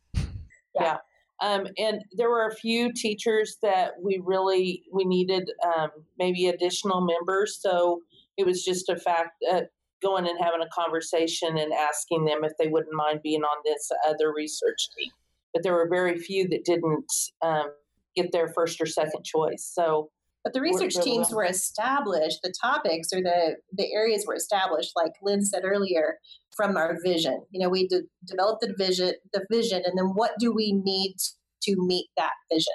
Yeah. 0.78 0.98
Um, 1.40 1.66
and 1.78 2.02
there 2.12 2.30
were 2.30 2.46
a 2.46 2.54
few 2.54 2.92
teachers 2.92 3.56
that 3.62 3.92
we 4.00 4.20
really 4.22 4.84
we 4.92 5.04
needed 5.04 5.50
um, 5.64 5.90
maybe 6.18 6.46
additional 6.46 7.00
members. 7.00 7.58
So 7.60 8.02
it 8.36 8.46
was 8.46 8.64
just 8.64 8.88
a 8.88 8.96
fact 8.96 9.30
that 9.48 9.70
going 10.02 10.26
and 10.28 10.38
having 10.38 10.60
a 10.60 10.68
conversation 10.68 11.56
and 11.56 11.72
asking 11.72 12.26
them 12.26 12.44
if 12.44 12.52
they 12.58 12.68
wouldn't 12.68 12.94
mind 12.94 13.20
being 13.22 13.42
on 13.42 13.62
this 13.64 13.90
other 14.06 14.32
research 14.34 14.88
team. 14.96 15.10
But 15.54 15.62
there 15.62 15.72
were 15.72 15.88
very 15.88 16.18
few 16.18 16.46
that 16.48 16.66
didn't 16.66 17.10
um, 17.42 17.72
get 18.14 18.30
their 18.32 18.48
first 18.48 18.78
or 18.80 18.86
second 18.86 19.24
choice. 19.24 19.70
So 19.74 20.10
But 20.46 20.52
the 20.52 20.60
research 20.60 20.94
teams 21.02 21.32
were 21.32 21.42
established, 21.42 22.38
the 22.44 22.54
topics 22.62 23.12
or 23.12 23.20
the, 23.20 23.56
the 23.72 23.92
areas 23.92 24.24
were 24.28 24.36
established, 24.36 24.92
like 24.94 25.10
Lynn 25.20 25.44
said 25.44 25.64
earlier, 25.64 26.20
from 26.56 26.76
our 26.76 26.98
vision. 27.04 27.42
You 27.50 27.62
know, 27.62 27.68
we 27.68 27.88
de- 27.88 28.02
developed 28.24 28.60
the 28.60 28.72
vision, 28.78 29.14
the 29.32 29.44
vision, 29.50 29.82
and 29.84 29.98
then 29.98 30.12
what 30.14 30.30
do 30.38 30.52
we 30.52 30.70
need 30.70 31.16
to 31.62 31.74
meet 31.76 32.06
that 32.16 32.30
vision? 32.48 32.72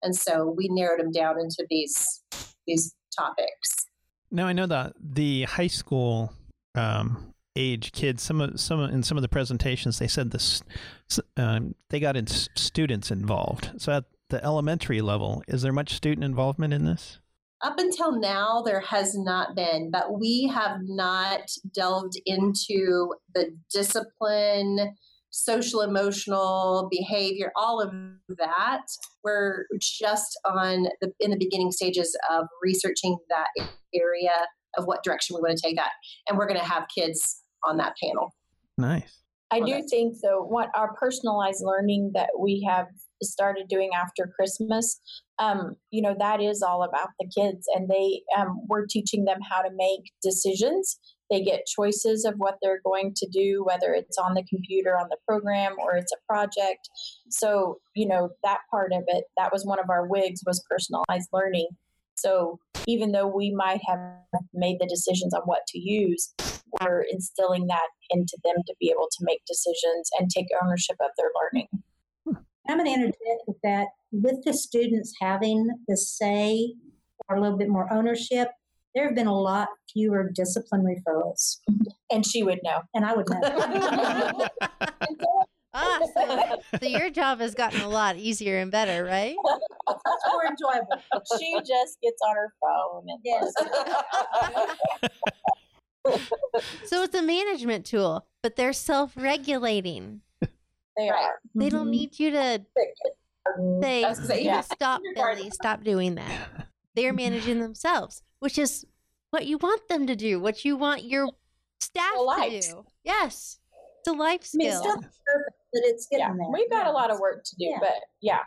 And 0.00 0.14
so 0.14 0.54
we 0.56 0.68
narrowed 0.70 1.00
them 1.00 1.10
down 1.10 1.40
into 1.40 1.66
these 1.68 2.22
these 2.68 2.94
topics. 3.18 3.74
Now 4.30 4.46
I 4.46 4.52
know 4.52 4.66
that 4.66 4.92
the 5.00 5.42
high 5.42 5.66
school 5.66 6.32
um, 6.76 7.34
age 7.56 7.90
kids. 7.90 8.22
Some 8.22 8.40
of 8.40 8.60
some 8.60 8.78
in 8.78 9.02
some 9.02 9.18
of 9.18 9.22
the 9.22 9.28
presentations 9.28 9.98
they 9.98 10.06
said 10.06 10.30
this 10.30 10.62
um, 11.36 11.74
they 11.90 11.98
got 11.98 12.16
in 12.16 12.28
s- 12.28 12.48
students 12.54 13.10
involved. 13.10 13.72
So 13.78 13.90
at 13.90 14.04
the 14.28 14.44
elementary 14.44 15.00
level, 15.00 15.42
is 15.48 15.62
there 15.62 15.72
much 15.72 15.94
student 15.94 16.24
involvement 16.24 16.72
in 16.72 16.84
this? 16.84 17.18
Up 17.62 17.78
until 17.78 18.20
now, 18.20 18.62
there 18.62 18.80
has 18.80 19.16
not 19.16 19.56
been, 19.56 19.90
but 19.90 20.18
we 20.18 20.50
have 20.54 20.78
not 20.82 21.50
delved 21.74 22.14
into 22.24 23.14
the 23.34 23.50
discipline, 23.72 24.94
social 25.30 25.80
emotional 25.80 26.88
behavior, 26.90 27.50
all 27.56 27.80
of 27.80 27.92
that. 28.38 28.82
We're 29.24 29.66
just 29.80 30.38
on 30.44 30.86
the 31.00 31.12
in 31.18 31.32
the 31.32 31.36
beginning 31.36 31.72
stages 31.72 32.16
of 32.30 32.46
researching 32.62 33.18
that 33.28 33.68
area 33.92 34.46
of 34.76 34.84
what 34.84 35.02
direction 35.02 35.34
we 35.34 35.42
want 35.42 35.58
to 35.58 35.62
take 35.62 35.76
that, 35.76 35.90
and 36.28 36.38
we're 36.38 36.46
going 36.46 36.60
to 36.60 36.66
have 36.66 36.84
kids 36.94 37.42
on 37.64 37.76
that 37.78 37.94
panel. 38.00 38.34
Nice. 38.76 39.18
I 39.50 39.60
do 39.60 39.82
think 39.88 40.16
though 40.22 40.44
what 40.44 40.68
our 40.76 40.94
personalized 40.94 41.62
learning 41.64 42.12
that 42.14 42.28
we 42.38 42.64
have 42.68 42.86
started 43.26 43.68
doing 43.68 43.90
after 43.94 44.32
Christmas, 44.34 45.00
um, 45.38 45.76
you 45.90 46.02
know, 46.02 46.14
that 46.18 46.40
is 46.40 46.62
all 46.62 46.82
about 46.82 47.10
the 47.18 47.28
kids, 47.34 47.66
and 47.74 47.88
they 47.88 48.22
um, 48.36 48.60
we're 48.68 48.86
teaching 48.86 49.24
them 49.24 49.38
how 49.48 49.62
to 49.62 49.70
make 49.74 50.12
decisions. 50.22 50.98
They 51.30 51.42
get 51.42 51.66
choices 51.66 52.24
of 52.24 52.34
what 52.38 52.58
they're 52.62 52.80
going 52.84 53.12
to 53.16 53.28
do, 53.28 53.62
whether 53.64 53.92
it's 53.92 54.16
on 54.16 54.34
the 54.34 54.44
computer, 54.48 54.96
on 54.96 55.08
the 55.10 55.18
program, 55.28 55.76
or 55.78 55.94
it's 55.94 56.12
a 56.12 56.32
project. 56.32 56.88
So, 57.28 57.80
you 57.94 58.08
know, 58.08 58.30
that 58.42 58.60
part 58.70 58.92
of 58.92 59.04
it, 59.08 59.24
that 59.36 59.52
was 59.52 59.66
one 59.66 59.78
of 59.78 59.90
our 59.90 60.06
wigs 60.06 60.42
was 60.46 60.64
personalized 60.70 61.28
learning. 61.32 61.68
So 62.14 62.58
even 62.86 63.12
though 63.12 63.28
we 63.28 63.50
might 63.54 63.80
have 63.86 64.00
made 64.54 64.78
the 64.80 64.88
decisions 64.88 65.34
on 65.34 65.42
what 65.42 65.66
to 65.68 65.78
use, 65.78 66.34
we're 66.80 67.04
instilling 67.10 67.66
that 67.68 67.88
into 68.10 68.36
them 68.44 68.56
to 68.66 68.74
be 68.80 68.90
able 68.90 69.08
to 69.10 69.24
make 69.24 69.44
decisions 69.46 70.10
and 70.18 70.30
take 70.30 70.46
ownership 70.62 70.96
of 71.00 71.10
their 71.16 71.30
learning. 71.40 71.68
I'm 72.68 72.78
going 72.78 72.86
to 72.86 72.94
interject 72.94 73.42
with 73.46 73.56
that. 73.62 73.88
With 74.12 74.44
the 74.44 74.52
students 74.52 75.14
having 75.20 75.68
the 75.86 75.96
say 75.96 76.74
or 77.28 77.36
a 77.36 77.40
little 77.40 77.58
bit 77.58 77.68
more 77.68 77.92
ownership, 77.92 78.48
there 78.94 79.06
have 79.06 79.14
been 79.14 79.26
a 79.26 79.38
lot 79.38 79.68
fewer 79.92 80.30
discipline 80.34 80.82
referrals. 80.84 81.58
And 82.10 82.24
she 82.24 82.42
would 82.42 82.60
know. 82.64 82.80
And 82.94 83.04
I 83.04 83.14
would 83.14 83.28
know. 83.28 84.48
Ah, 85.74 86.00
so, 86.14 86.58
so 86.80 86.86
your 86.86 87.10
job 87.10 87.40
has 87.40 87.54
gotten 87.54 87.82
a 87.82 87.88
lot 87.88 88.16
easier 88.16 88.58
and 88.58 88.70
better, 88.70 89.04
right? 89.04 89.36
It's 89.88 90.32
more 90.32 90.46
enjoyable. 90.46 91.02
she 91.38 91.54
just 91.58 92.00
gets 92.02 92.20
on 92.26 92.34
her 92.34 92.52
phone 92.60 93.06
and 93.06 93.20
Yes. 93.22 93.52
So 96.86 97.02
it's 97.02 97.14
a 97.14 97.22
management 97.22 97.84
tool, 97.84 98.26
but 98.42 98.56
they're 98.56 98.72
self-regulating. 98.72 100.22
They 100.98 101.08
Right. 101.10 101.24
are. 101.24 101.40
They 101.54 101.68
don't 101.70 101.86
Mhm. 101.86 101.90
need 101.90 102.18
you 102.18 102.30
to 102.32 102.64
say, 103.80 104.04
I 104.04 104.08
was 104.08 104.18
gonna 104.18 104.28
say, 104.28 104.42
Yeah. 104.44 104.60
"Stop. 104.60 105.00
Billy, 105.14 105.50
stop 105.50 105.82
doing 105.82 106.16
that." 106.16 106.48
They're 106.94 107.12
managing 107.12 107.60
themselves, 107.60 108.22
which 108.40 108.58
is 108.58 108.84
what 109.30 109.46
you 109.46 109.58
want 109.58 109.86
them 109.88 110.06
to 110.06 110.16
do. 110.16 110.40
What 110.40 110.64
you 110.64 110.76
want 110.76 111.04
your 111.04 111.28
staff 111.80 112.12
to 112.14 112.60
do. 112.60 112.84
Yes, 113.04 113.60
it's 114.00 114.08
a 114.08 114.12
life 114.12 114.50
I 114.54 114.56
mean, 114.56 114.68
it's 114.68 114.78
still 114.78 114.96
perfect 114.96 115.56
that 115.72 115.82
it's 115.84 116.06
getting 116.06 116.26
yeah, 116.26 116.34
there. 116.36 116.50
we've 116.52 116.70
got 116.70 116.86
Yeah. 116.86 116.92
a 116.92 116.94
lot 116.94 117.10
of 117.10 117.20
work 117.20 117.44
to 117.44 117.56
do, 117.56 117.66
Yeah. 117.66 117.78
but 117.80 117.94
yeah. 118.20 118.44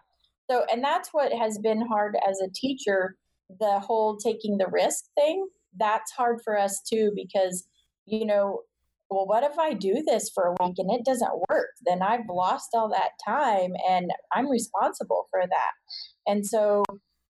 So, 0.50 0.66
and 0.72 0.84
that's 0.84 1.14
what 1.14 1.32
has 1.32 1.58
been 1.60 1.82
hard 1.82 2.18
as 2.28 2.42
a 2.42 2.50
teacher 2.50 3.16
the 3.60 3.80
whole 3.80 4.18
taking 4.18 4.58
the 4.58 4.68
risk 4.68 5.06
thing. 5.16 5.48
That's 5.78 6.12
hard 6.12 6.42
for 6.44 6.58
us 6.58 6.82
too 6.82 7.12
because, 7.16 7.68
you 8.06 8.26
know, 8.26 8.64
well, 9.12 9.28
what 9.28 9.44
if 9.44 9.60
I 9.60 9.74
do 9.74 10.04
this 10.08 10.32
for 10.34 10.46
a 10.46 10.66
week 10.66 10.76
and 10.78 10.90
it 10.90 11.06
doesn't 11.06 11.42
work? 11.50 11.68
Then 11.86 12.02
I've 12.02 12.30
lost 12.30 12.70
all 12.74 12.90
that 12.90 13.12
time 13.28 13.72
and 13.88 14.10
I'm 14.34 14.50
responsible 14.50 15.28
for 15.30 15.42
that. 15.42 15.72
And 16.26 16.46
so 16.46 16.84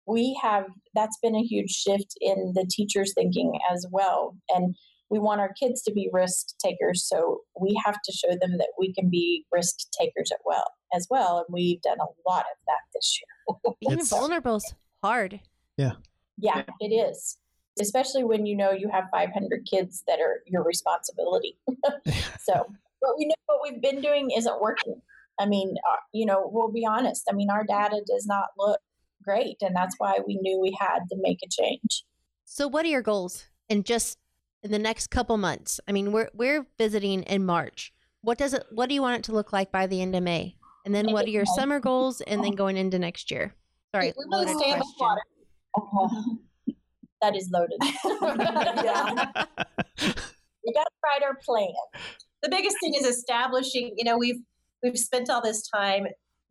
we 0.07 0.39
have, 0.43 0.65
that's 0.93 1.17
been 1.23 1.35
a 1.35 1.41
huge 1.41 1.71
shift 1.71 2.13
in 2.21 2.53
the 2.53 2.69
teachers' 2.69 3.13
thinking 3.15 3.59
as 3.71 3.87
well. 3.91 4.37
And 4.49 4.75
we 5.09 5.17
want 5.19 5.41
our 5.41 5.51
kids 5.59 5.81
to 5.83 5.91
be 5.91 6.09
risk 6.13 6.57
takers 6.63 7.05
so 7.05 7.39
we 7.59 7.79
have 7.83 7.95
to 7.95 8.11
show 8.13 8.29
them 8.29 8.57
that 8.57 8.69
we 8.79 8.93
can 8.93 9.09
be 9.09 9.45
risk 9.51 9.75
takers 9.99 10.31
at 10.31 10.39
well 10.45 10.65
as 10.95 11.05
well 11.09 11.39
and 11.39 11.47
we've 11.51 11.81
done 11.81 11.97
a 11.99 12.29
lot 12.29 12.45
of 12.45 12.57
that 12.65 12.79
this 12.93 13.19
year 13.19 13.73
Being 13.81 14.05
vulnerable 14.05 14.55
is 14.55 14.73
hard. 15.03 15.41
Yeah. 15.75 15.93
Yeah 16.37 16.63
it 16.79 16.93
is 16.93 17.37
especially 17.79 18.23
when 18.23 18.45
you 18.45 18.55
know 18.55 18.71
you 18.71 18.89
have 18.89 19.05
500 19.11 19.65
kids 19.69 20.03
that 20.07 20.19
are 20.19 20.41
your 20.45 20.63
responsibility 20.63 21.57
so 22.39 22.65
but 23.01 23.11
we 23.17 23.25
know 23.25 23.33
what 23.45 23.59
we've 23.63 23.81
been 23.81 24.01
doing 24.01 24.31
isn't 24.31 24.61
working 24.61 25.01
i 25.39 25.45
mean 25.45 25.75
uh, 25.89 25.95
you 26.13 26.25
know 26.25 26.49
we'll 26.51 26.71
be 26.71 26.85
honest 26.85 27.27
i 27.29 27.33
mean 27.33 27.49
our 27.49 27.63
data 27.63 28.01
does 28.05 28.25
not 28.25 28.47
look 28.57 28.79
great 29.23 29.57
and 29.61 29.75
that's 29.75 29.95
why 29.97 30.19
we 30.27 30.35
knew 30.41 30.59
we 30.59 30.75
had 30.79 30.99
to 31.09 31.15
make 31.21 31.39
a 31.43 31.47
change 31.49 32.03
So, 32.45 32.67
what 32.67 32.85
are 32.85 32.89
your 32.89 33.01
goals 33.01 33.45
in 33.69 33.83
just 33.83 34.17
in 34.61 34.71
the 34.71 34.79
next 34.79 35.07
couple 35.07 35.37
months? 35.37 35.79
I 35.87 35.93
mean, 35.93 36.11
we're 36.11 36.29
we're 36.33 36.67
visiting 36.77 37.23
in 37.23 37.45
March. 37.45 37.93
What 38.21 38.37
does 38.37 38.53
it? 38.53 38.65
What 38.71 38.89
do 38.89 38.95
you 38.95 39.01
want 39.01 39.19
it 39.19 39.23
to 39.25 39.31
look 39.31 39.53
like 39.53 39.71
by 39.71 39.87
the 39.87 40.01
end 40.01 40.15
of 40.17 40.23
May? 40.23 40.55
And 40.85 40.93
then, 40.93 41.13
what 41.13 41.25
are 41.25 41.29
your 41.29 41.45
summer 41.45 41.79
goals? 41.79 42.19
And 42.21 42.43
then 42.43 42.51
going 42.51 42.75
into 42.75 42.99
next 42.99 43.31
year. 43.31 43.55
Sorry, 43.95 44.13
we 44.17 44.25
want 44.25 44.49
loaded 44.49 44.61
stay 44.61 44.71
above 44.73 44.87
question. 44.97 45.21
water. 45.79 46.37
that 47.21 47.35
is 47.35 47.49
loaded. 47.51 47.79
Yeah. 48.83 49.45
We 50.63 50.73
got 50.73 50.83
to 50.83 50.97
write 51.03 51.23
our 51.23 51.35
plan. 51.43 51.73
The 52.43 52.49
biggest 52.49 52.77
thing 52.81 52.93
is 52.93 53.05
establishing 53.05 53.93
you 53.97 54.03
know 54.03 54.17
we've 54.17 54.41
we've 54.83 54.97
spent 54.97 55.29
all 55.29 55.41
this 55.41 55.67
time 55.67 56.07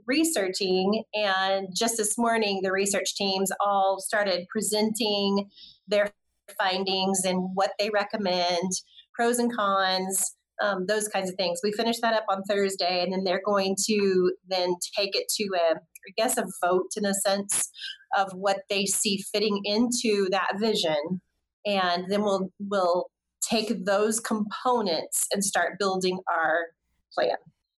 researching, 0.06 1.04
and 1.14 1.68
just 1.74 1.96
this 1.96 2.18
morning, 2.18 2.60
the 2.62 2.72
research 2.72 3.14
teams 3.14 3.50
all 3.64 4.00
started 4.00 4.46
presenting 4.50 5.48
their 5.86 6.10
findings 6.58 7.24
and 7.24 7.50
what 7.54 7.72
they 7.78 7.90
recommend, 7.90 8.70
pros 9.14 9.38
and 9.38 9.54
cons, 9.54 10.36
um, 10.60 10.86
those 10.86 11.08
kinds 11.08 11.30
of 11.30 11.36
things. 11.36 11.60
We 11.62 11.72
finished 11.72 12.00
that 12.02 12.14
up 12.14 12.24
on 12.28 12.42
Thursday, 12.42 13.02
and 13.02 13.12
then 13.12 13.24
they're 13.24 13.42
going 13.44 13.76
to 13.86 14.32
then 14.48 14.74
take 14.96 15.16
it 15.16 15.26
to 15.36 15.44
a, 15.44 15.74
I 16.08 16.12
guess, 16.16 16.36
a 16.38 16.44
vote 16.64 16.90
in 16.96 17.04
a 17.04 17.14
sense 17.14 17.70
of 18.16 18.32
what 18.32 18.58
they 18.68 18.86
see 18.86 19.22
fitting 19.32 19.60
into 19.64 20.28
that 20.30 20.52
vision, 20.58 21.20
and 21.66 22.06
then 22.10 22.22
we'll 22.22 22.50
we'll 22.58 23.06
take 23.42 23.84
those 23.84 24.20
components 24.20 25.26
and 25.32 25.44
start 25.44 25.78
building 25.78 26.18
our 26.32 26.58
plan. 27.14 27.36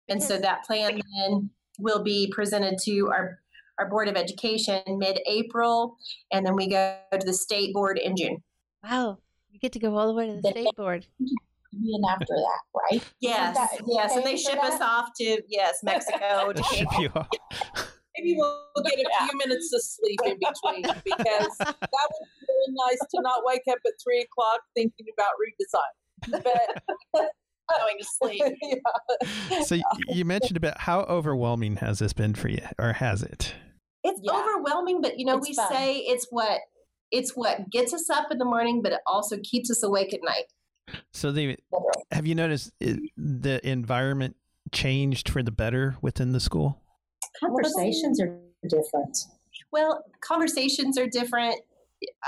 And 0.08 0.22
so 0.22 0.38
that 0.38 0.64
plan 0.64 1.00
then 1.18 1.50
will 1.78 2.02
be 2.02 2.30
presented 2.34 2.78
to 2.84 3.08
our 3.08 3.38
our 3.78 3.88
board 3.88 4.06
of 4.08 4.16
education 4.16 4.82
mid-April, 4.86 5.96
and 6.30 6.44
then 6.44 6.54
we 6.54 6.68
go 6.68 6.96
to 7.12 7.24
the 7.26 7.32
state 7.32 7.72
board 7.72 7.98
in 7.98 8.16
June. 8.16 8.36
Wow. 8.84 9.18
You 9.50 9.58
get 9.58 9.72
to 9.72 9.78
go 9.78 9.96
all 9.96 10.06
the 10.06 10.14
way 10.14 10.26
to 10.26 10.40
the 10.40 10.50
state 10.50 10.68
board. 10.76 11.06
And 11.74 12.04
after 12.06 12.26
that, 12.26 12.58
right? 12.90 13.02
Yes, 13.20 13.56
that- 13.56 13.70
yes, 13.86 14.14
and 14.14 14.26
they 14.26 14.36
ship 14.36 14.62
us 14.62 14.78
off 14.82 15.08
to 15.18 15.40
yes 15.48 15.78
Mexico. 15.82 16.52
To 16.54 16.62
ship 16.64 16.86
you 16.98 17.08
off. 17.14 17.28
Maybe 18.22 18.36
we'll 18.38 18.60
get 18.84 18.98
a 18.98 19.26
few 19.26 19.38
minutes 19.38 19.72
of 19.72 19.82
sleep 19.82 20.18
in 20.26 20.38
between 20.38 20.82
because 21.04 21.58
that 21.58 21.76
would 22.10 22.28
be 22.40 22.46
really 22.48 22.74
nice 22.88 22.98
to 22.98 23.20
not 23.22 23.42
wake 23.44 23.62
up 23.70 23.78
at 23.86 23.92
three 24.02 24.20
o'clock 24.22 24.60
thinking 24.74 25.06
about 25.18 25.32
redesign. 25.42 26.42
But 27.14 27.28
Going 27.80 27.96
to 27.98 28.04
sleep. 28.04 28.42
yeah. 28.60 29.60
So 29.62 29.78
you 30.08 30.24
mentioned 30.26 30.56
about 30.58 30.78
how 30.80 31.00
overwhelming 31.02 31.76
has 31.76 32.00
this 32.00 32.12
been 32.12 32.34
for 32.34 32.48
you, 32.48 32.60
or 32.78 32.92
has 32.92 33.22
it? 33.22 33.54
It's 34.04 34.20
Yeah. 34.22 34.32
overwhelming, 34.32 35.00
but 35.00 35.18
you 35.18 35.24
know 35.24 35.38
It's 35.38 35.48
we 35.48 35.54
fun. 35.54 35.70
say 35.72 35.96
it's 35.98 36.26
what 36.30 36.60
it's 37.10 37.34
what 37.36 37.70
gets 37.70 37.94
us 37.94 38.10
up 38.10 38.30
in 38.30 38.38
the 38.38 38.44
morning, 38.44 38.82
but 38.82 38.92
it 38.92 39.00
also 39.06 39.38
keeps 39.42 39.70
us 39.70 39.82
awake 39.82 40.12
at 40.12 40.20
night. 40.22 40.44
So 41.14 41.32
the 41.32 41.56
have 42.10 42.26
you 42.26 42.34
noticed 42.34 42.72
the 42.80 43.60
environment 43.66 44.36
changed 44.72 45.28
for 45.30 45.42
the 45.42 45.52
better 45.52 45.96
within 46.02 46.32
the 46.32 46.40
school? 46.40 46.81
Conversations 47.40 48.20
are 48.20 48.38
different. 48.68 49.16
Well, 49.72 50.04
conversations 50.20 50.98
are 50.98 51.06
different. 51.06 51.56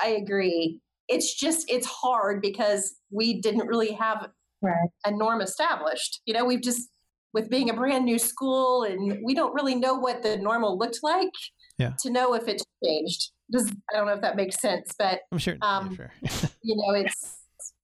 I 0.03 0.09
agree. 0.11 0.81
It's 1.09 1.35
just 1.35 1.71
it's 1.71 1.87
hard 1.87 2.41
because 2.41 2.95
we 3.11 3.41
didn't 3.41 3.67
really 3.67 3.93
have 3.93 4.29
Right. 4.63 4.89
a 5.05 5.11
norm 5.11 5.43
established. 5.43 6.23
You 6.25 6.33
know, 6.35 6.45
we've 6.47 6.63
just 6.63 6.89
with 7.35 7.51
being 7.51 7.69
a 7.69 7.75
brand 7.75 8.05
new 8.07 8.19
school 8.19 8.85
and 8.85 9.19
we 9.23 9.35
don't 9.35 9.53
really 9.53 9.75
know 9.75 9.95
what 9.95 10.23
the 10.23 10.37
normal 10.39 10.79
looked 10.79 11.01
like 11.03 11.29
Yeah. 11.79 11.93
to 12.01 12.11
know 12.11 12.33
if 12.35 12.49
it's 12.49 12.65
changed. 12.83 13.33
Does 13.53 13.71
I 13.93 13.97
don't 13.97 14.07
know 14.07 14.15
if 14.15 14.23
that 14.23 14.37
makes 14.37 14.59
sense, 14.61 14.91
but 14.99 15.21
I'm 15.33 15.39
sure. 15.39 15.57
yeah, 15.61 15.77
Um, 15.79 15.95
sure. 15.97 16.13
you 16.63 16.77
know, 16.77 16.95
it's 16.95 17.41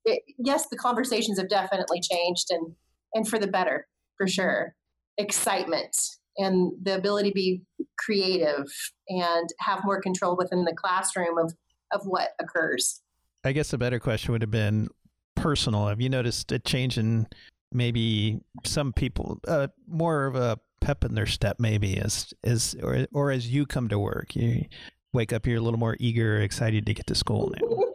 it, 0.07 0.23
yes, 0.39 0.69
the 0.71 0.77
conversations 0.79 1.39
have 1.39 1.49
definitely 1.51 2.01
changed 2.01 2.47
and 2.51 2.75
and 3.15 3.29
for 3.29 3.39
the 3.39 3.49
better, 3.49 3.87
for 4.17 4.27
sure. 4.27 4.75
Excitement 5.19 5.95
and 6.41 6.73
the 6.83 6.97
ability 6.97 7.31
to 7.31 7.35
be 7.35 7.63
creative 7.99 8.67
and 9.09 9.49
have 9.59 9.85
more 9.85 10.01
control 10.01 10.37
within 10.37 10.65
the 10.65 10.75
classroom 10.75 11.39
of 11.39 11.55
of 11.93 12.03
what 12.05 12.31
occurs. 12.39 13.01
I 13.45 13.53
guess 13.53 13.73
a 13.73 13.79
better 13.79 13.99
question 13.99 14.33
would 14.33 14.43
have 14.43 14.51
been 14.51 14.89
personal. 15.37 15.89
Have 15.89 16.01
you 16.01 16.09
noticed 16.09 16.53
a 16.53 16.59
change 16.59 16.99
in 16.99 17.27
maybe 17.73 18.41
some 18.65 18.93
people, 18.93 19.41
uh, 19.49 19.69
more 19.89 20.27
of 20.27 20.37
a 20.37 20.59
pep 20.81 21.05
in 21.05 21.15
their 21.15 21.27
step, 21.27 21.57
maybe 21.59 21.99
as 21.99 22.33
as 22.45 22.77
or 22.83 23.07
or 23.13 23.31
as 23.31 23.49
you 23.49 23.67
come 23.67 23.89
to 23.89 23.99
work, 23.99 24.35
you 24.37 24.65
wake 25.13 25.33
up, 25.33 25.47
you're 25.47 25.59
a 25.59 25.61
little 25.61 25.79
more 25.79 25.97
eager, 25.99 26.41
excited 26.41 26.87
to 26.87 26.95
get 26.95 27.07
to 27.07 27.15
school 27.15 27.53
now. 27.61 27.90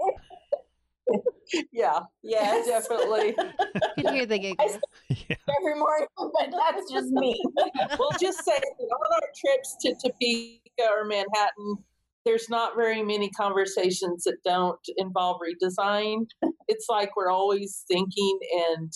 yeah, 1.72 2.00
Yes. 2.24 2.68
definitely. 2.68 3.36
You 3.98 4.04
can 4.04 4.14
hear 4.14 4.26
the 4.26 4.40
giggles. 4.40 4.78
yeah. 5.10 5.36
Every 5.60 5.76
morning, 5.80 6.08
but 6.18 6.32
that's 6.52 6.92
just 6.92 7.10
me. 7.10 7.42
we'll 8.00 8.12
just 8.20 8.44
say 8.46 8.54
on 8.54 9.14
our 9.14 9.30
trips 9.36 9.76
to 9.82 9.94
Topeka 10.04 10.60
or 10.92 11.06
Manhattan, 11.06 11.78
there's 12.26 12.50
not 12.50 12.76
very 12.76 13.04
many 13.04 13.30
conversations 13.32 14.24
that 14.24 14.38
don't 14.44 14.80
involve 14.98 15.40
redesign. 15.42 16.26
It's 16.68 16.88
like 16.90 17.16
we're 17.16 17.30
always 17.32 17.84
thinking 17.88 18.40
and 18.70 18.92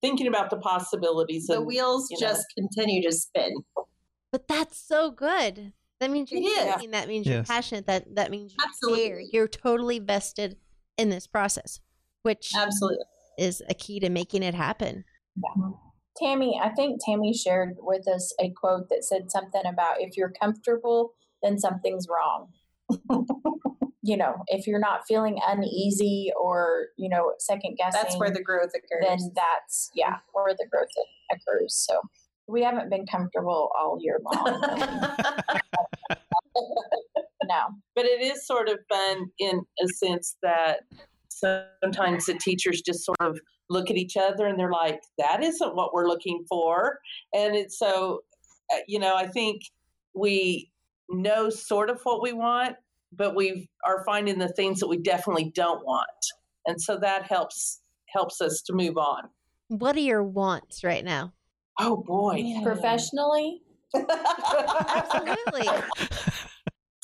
thinking 0.00 0.26
about 0.26 0.50
the 0.50 0.56
possibilities. 0.56 1.46
The 1.46 1.58
and, 1.58 1.66
wheels 1.66 2.08
you 2.10 2.16
know. 2.20 2.28
just 2.28 2.44
continue 2.56 3.02
to 3.02 3.12
spin. 3.14 3.54
But 4.32 4.48
that's 4.48 4.78
so 4.78 5.10
good. 5.10 5.72
That 6.00 6.10
means 6.10 6.30
you're 6.30 6.40
It 6.40 6.44
is. 6.46 6.64
thinking. 6.64 6.90
That 6.92 7.08
means 7.08 7.26
you're 7.26 7.42
passionate. 7.42 7.86
That 7.86 8.14
that 8.14 8.30
means 8.30 8.52
you 8.52 8.58
care. 8.58 8.68
Absolutely. 8.70 9.30
You're 9.32 9.48
totally 9.48 9.98
vested 9.98 10.56
in 10.98 11.08
this 11.10 11.26
process, 11.26 11.80
which 12.22 12.50
Absolutely. 12.54 13.04
is 13.38 13.62
a 13.70 13.74
key 13.74 14.00
to 14.00 14.10
making 14.10 14.42
it 14.42 14.54
happen. 14.54 15.04
Tammy, 16.20 16.60
I 16.62 16.70
think 16.70 17.00
Tammy 17.04 17.32
shared 17.32 17.76
with 17.78 18.06
us 18.08 18.34
a 18.40 18.50
quote 18.50 18.88
that 18.90 19.04
said 19.04 19.30
something 19.30 19.62
about 19.64 20.00
if 20.00 20.16
you're 20.16 20.32
comfortable, 20.42 21.14
then 21.42 21.58
something's 21.58 22.06
wrong. 22.08 22.48
you 24.02 24.16
know, 24.16 24.34
if 24.48 24.66
you're 24.66 24.80
not 24.80 25.06
feeling 25.06 25.38
uneasy 25.46 26.32
or, 26.38 26.86
you 26.96 27.08
know, 27.08 27.32
second 27.38 27.76
guessing, 27.76 28.00
That's 28.02 28.16
where 28.16 28.30
the 28.30 28.42
growth 28.42 28.70
occurs. 28.74 29.06
then 29.06 29.32
that's, 29.34 29.90
yeah, 29.94 30.16
where 30.32 30.54
the 30.54 30.66
growth 30.70 30.88
occurs. 31.30 31.74
So 31.74 32.00
we 32.48 32.62
haven't 32.62 32.90
been 32.90 33.06
comfortable 33.06 33.70
all 33.78 33.98
year 34.00 34.18
long. 34.24 34.60
no. 37.44 37.66
but 37.94 38.04
it 38.04 38.20
is 38.20 38.46
sort 38.46 38.68
of 38.68 38.78
fun 38.88 39.26
in 39.38 39.60
a 39.82 39.88
sense 39.88 40.36
that 40.42 40.80
sometimes 41.28 42.26
the 42.26 42.34
teachers 42.34 42.82
just 42.82 43.04
sort 43.04 43.20
of 43.20 43.38
look 43.70 43.90
at 43.90 43.96
each 43.96 44.16
other 44.16 44.46
and 44.46 44.58
they're 44.58 44.72
like 44.72 45.00
that 45.18 45.42
isn't 45.42 45.76
what 45.76 45.92
we're 45.92 46.08
looking 46.08 46.44
for 46.48 46.98
and 47.34 47.54
it's 47.54 47.78
so 47.78 48.20
uh, 48.72 48.78
you 48.86 48.98
know 48.98 49.14
i 49.14 49.26
think 49.26 49.60
we 50.14 50.70
know 51.10 51.48
sort 51.50 51.90
of 51.90 52.00
what 52.04 52.22
we 52.22 52.32
want 52.32 52.74
but 53.12 53.34
we 53.36 53.68
are 53.86 54.04
finding 54.04 54.38
the 54.38 54.48
things 54.48 54.80
that 54.80 54.88
we 54.88 54.98
definitely 54.98 55.52
don't 55.54 55.84
want 55.84 56.06
and 56.66 56.80
so 56.80 56.98
that 56.98 57.24
helps 57.24 57.80
helps 58.08 58.40
us 58.40 58.62
to 58.62 58.72
move 58.72 58.96
on 58.96 59.22
What 59.68 59.96
are 59.96 60.00
your 60.00 60.24
wants 60.24 60.82
right 60.82 61.04
now? 61.04 61.32
oh 61.78 61.98
boy 62.06 62.42
Professionally, 62.64 63.60
Absolutely. 63.94 65.68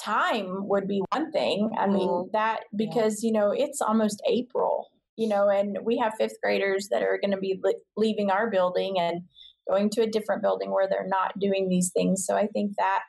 time 0.04 0.68
would 0.68 0.86
be 0.86 1.02
one 1.12 1.30
thing. 1.32 1.70
I 1.78 1.86
mean, 1.86 2.08
Mhm. 2.08 2.32
that 2.32 2.64
because, 2.76 3.22
you 3.22 3.32
know, 3.32 3.52
it's 3.52 3.80
almost 3.80 4.22
April, 4.26 4.90
you 5.16 5.28
know, 5.28 5.48
and 5.48 5.78
we 5.82 5.96
have 5.98 6.14
fifth 6.18 6.40
graders 6.42 6.88
that 6.90 7.02
are 7.02 7.18
going 7.18 7.30
to 7.30 7.38
be 7.38 7.58
li- 7.62 7.76
leaving 7.96 8.30
our 8.30 8.50
building 8.50 8.98
and 8.98 9.22
going 9.68 9.88
to 9.90 10.02
a 10.02 10.06
different 10.06 10.42
building 10.42 10.70
where 10.70 10.88
they're 10.88 11.08
not 11.08 11.38
doing 11.38 11.68
these 11.68 11.90
things. 11.96 12.24
So 12.26 12.36
I 12.36 12.46
think 12.48 12.72
that 12.76 13.02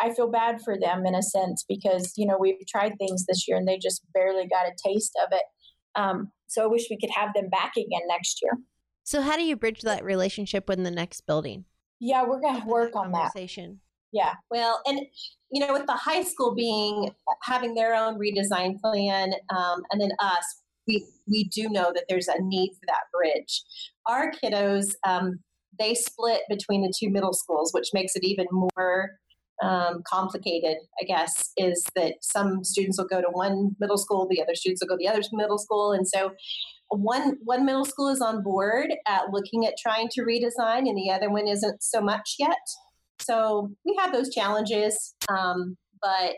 I 0.00 0.14
feel 0.14 0.30
bad 0.30 0.62
for 0.62 0.78
them 0.78 1.04
in 1.06 1.14
a 1.14 1.22
sense 1.22 1.64
because, 1.68 2.12
you 2.16 2.24
know, 2.26 2.38
we've 2.38 2.64
tried 2.68 2.96
things 2.98 3.26
this 3.26 3.46
year 3.48 3.56
and 3.56 3.66
they 3.66 3.78
just 3.78 4.00
barely 4.14 4.46
got 4.46 4.66
a 4.66 4.72
taste 4.86 5.12
of 5.24 5.32
it. 5.32 5.42
Um, 5.96 6.32
so 6.46 6.62
I 6.62 6.66
wish 6.66 6.86
we 6.88 6.98
could 6.98 7.10
have 7.10 7.34
them 7.34 7.48
back 7.50 7.72
again 7.76 8.02
next 8.06 8.40
year. 8.42 8.52
So 9.02 9.20
how 9.20 9.36
do 9.36 9.42
you 9.42 9.56
bridge 9.56 9.82
that 9.82 10.04
relationship 10.04 10.68
with 10.68 10.82
the 10.82 10.90
next 10.90 11.22
building? 11.26 11.64
Yeah, 11.98 12.22
we're 12.24 12.40
going 12.40 12.60
to 12.60 12.66
work 12.66 12.94
on 12.94 13.10
that. 13.12 13.32
Yeah. 14.12 14.34
Well, 14.50 14.80
and 14.86 15.00
you 15.50 15.66
know, 15.66 15.72
with 15.72 15.86
the 15.86 15.92
high 15.92 16.22
school 16.22 16.54
being 16.54 17.10
having 17.42 17.74
their 17.74 17.94
own 17.94 18.18
redesign 18.18 18.80
plan, 18.80 19.32
um, 19.50 19.82
and 19.90 20.00
then 20.00 20.10
us, 20.20 20.62
we 20.86 21.06
we 21.26 21.44
do 21.44 21.68
know 21.68 21.92
that 21.94 22.04
there's 22.08 22.28
a 22.28 22.40
need 22.40 22.70
for 22.70 22.86
that 22.86 23.04
bridge. 23.12 23.62
Our 24.06 24.32
kiddos, 24.32 24.94
um, 25.06 25.40
they 25.78 25.94
split 25.94 26.42
between 26.48 26.82
the 26.82 26.92
two 26.98 27.10
middle 27.10 27.32
schools, 27.32 27.72
which 27.72 27.88
makes 27.94 28.14
it 28.14 28.24
even 28.24 28.46
more 28.50 29.12
um, 29.62 30.02
complicated. 30.06 30.76
I 31.00 31.04
guess 31.04 31.50
is 31.56 31.84
that 31.96 32.16
some 32.20 32.64
students 32.64 32.98
will 32.98 33.08
go 33.08 33.20
to 33.20 33.28
one 33.30 33.76
middle 33.80 33.98
school, 33.98 34.26
the 34.28 34.42
other 34.42 34.54
students 34.54 34.82
will 34.82 34.88
go 34.88 34.96
to 34.96 35.04
the 35.04 35.08
other 35.08 35.22
middle 35.32 35.58
school, 35.58 35.92
and 35.92 36.06
so 36.06 36.32
one 36.90 37.38
one 37.44 37.64
middle 37.64 37.86
school 37.86 38.08
is 38.08 38.20
on 38.20 38.42
board 38.42 38.92
at 39.06 39.30
looking 39.30 39.66
at 39.66 39.74
trying 39.82 40.08
to 40.12 40.22
redesign, 40.22 40.88
and 40.88 40.98
the 40.98 41.10
other 41.10 41.30
one 41.30 41.48
isn't 41.48 41.82
so 41.82 42.00
much 42.00 42.36
yet. 42.38 42.58
So 43.22 43.70
we 43.84 43.96
have 43.98 44.12
those 44.12 44.30
challenges, 44.30 45.14
um, 45.28 45.76
but 46.00 46.34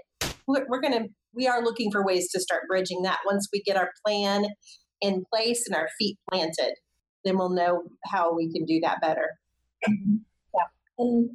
we're, 0.47 0.67
we're 0.69 0.81
going 0.81 1.05
to 1.05 1.09
we 1.35 1.49
are 1.49 1.63
looking 1.63 1.91
for 1.91 2.05
ways 2.05 2.31
to 2.31 2.41
start 2.41 2.63
bridging 2.69 3.03
that. 3.03 3.19
Once 3.27 3.49
we 3.53 3.61
get 3.63 3.77
our 3.77 3.91
plan 4.05 4.47
in 5.01 5.25
place 5.33 5.65
and 5.67 5.75
our 5.75 5.89
feet 5.99 6.17
planted, 6.31 6.75
then 7.25 7.37
we'll 7.37 7.51
know 7.51 7.83
how 8.05 8.35
we 8.35 8.53
can 8.53 8.65
do 8.65 8.81
that 8.81 9.01
better. 9.01 9.31
yeah 9.89 10.67
And 10.99 11.31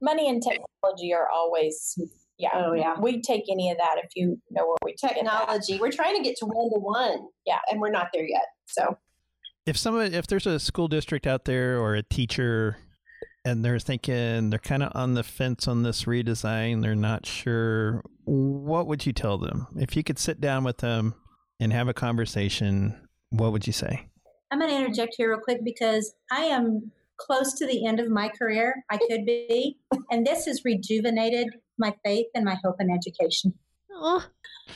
money 0.00 0.28
and 0.28 0.42
technology 0.42 1.14
are 1.14 1.28
always, 1.32 1.96
yeah. 2.38 2.50
Oh 2.54 2.72
yeah, 2.72 2.98
We 2.98 3.22
take 3.22 3.44
any 3.50 3.70
of 3.70 3.78
that 3.78 3.96
if 4.02 4.10
you 4.16 4.40
know 4.50 4.66
where 4.66 4.76
we 4.84 4.94
take 4.94 5.14
technology. 5.14 5.78
We're 5.78 5.92
trying 5.92 6.16
to 6.16 6.22
get 6.22 6.36
to 6.38 6.46
one 6.46 6.70
to 6.70 6.80
one. 6.80 7.28
Yeah. 7.46 7.58
and 7.70 7.80
we're 7.80 7.90
not 7.90 8.08
there 8.12 8.26
yet. 8.26 8.46
So 8.66 8.98
if 9.66 9.76
somebody 9.76 10.16
if 10.16 10.26
there's 10.26 10.46
a 10.46 10.58
school 10.58 10.88
district 10.88 11.26
out 11.26 11.44
there 11.44 11.78
or 11.78 11.94
a 11.94 12.02
teacher 12.02 12.78
and 13.44 13.64
they're 13.64 13.78
thinking 13.78 14.50
they're 14.50 14.58
kind 14.58 14.82
of 14.82 14.92
on 14.94 15.14
the 15.14 15.22
fence 15.22 15.66
on 15.66 15.82
this 15.82 16.04
redesign. 16.04 16.82
They're 16.82 16.94
not 16.94 17.26
sure. 17.26 18.02
What 18.24 18.86
would 18.86 19.06
you 19.06 19.12
tell 19.12 19.38
them 19.38 19.66
if 19.78 19.96
you 19.96 20.02
could 20.02 20.18
sit 20.18 20.40
down 20.40 20.64
with 20.64 20.78
them 20.78 21.14
and 21.58 21.72
have 21.72 21.88
a 21.88 21.94
conversation? 21.94 23.08
What 23.30 23.52
would 23.52 23.66
you 23.66 23.72
say? 23.72 24.06
I'm 24.50 24.58
going 24.58 24.70
to 24.70 24.76
interject 24.76 25.14
here 25.16 25.30
real 25.30 25.40
quick 25.40 25.64
because 25.64 26.12
I 26.30 26.44
am 26.44 26.90
close 27.18 27.54
to 27.54 27.66
the 27.66 27.86
end 27.86 28.00
of 28.00 28.10
my 28.10 28.28
career. 28.28 28.82
I 28.90 28.98
could 28.98 29.24
be. 29.24 29.78
And 30.10 30.26
this 30.26 30.46
has 30.46 30.64
rejuvenated 30.64 31.48
my 31.78 31.94
faith 32.04 32.26
and 32.34 32.44
my 32.44 32.56
hope 32.64 32.76
in 32.80 32.90
education. 32.90 33.54
Oh, 33.92 34.24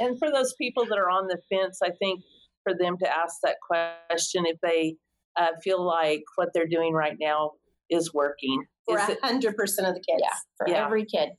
And 0.00 0.18
for 0.18 0.30
those 0.30 0.54
people 0.54 0.84
that 0.86 0.98
are 0.98 1.10
on 1.10 1.26
the 1.26 1.38
fence, 1.50 1.80
I 1.82 1.90
think 1.90 2.20
for 2.62 2.74
them 2.74 2.96
to 2.98 3.08
ask 3.08 3.36
that 3.42 3.56
question 3.66 4.44
if 4.46 4.58
they 4.62 4.96
uh, 5.36 5.50
feel 5.62 5.84
like 5.84 6.22
what 6.36 6.50
they're 6.54 6.66
doing 6.66 6.92
right 6.92 7.16
now 7.20 7.52
is 7.94 8.12
working. 8.12 8.64
For 8.86 8.98
Is 8.98 9.08
a 9.08 9.26
hundred 9.26 9.56
percent 9.56 9.88
of 9.88 9.94
the 9.94 10.00
kids. 10.00 10.22
Yeah, 10.22 10.36
for 10.56 10.68
Yeah. 10.68 10.84
every 10.84 11.04
kid. 11.04 11.30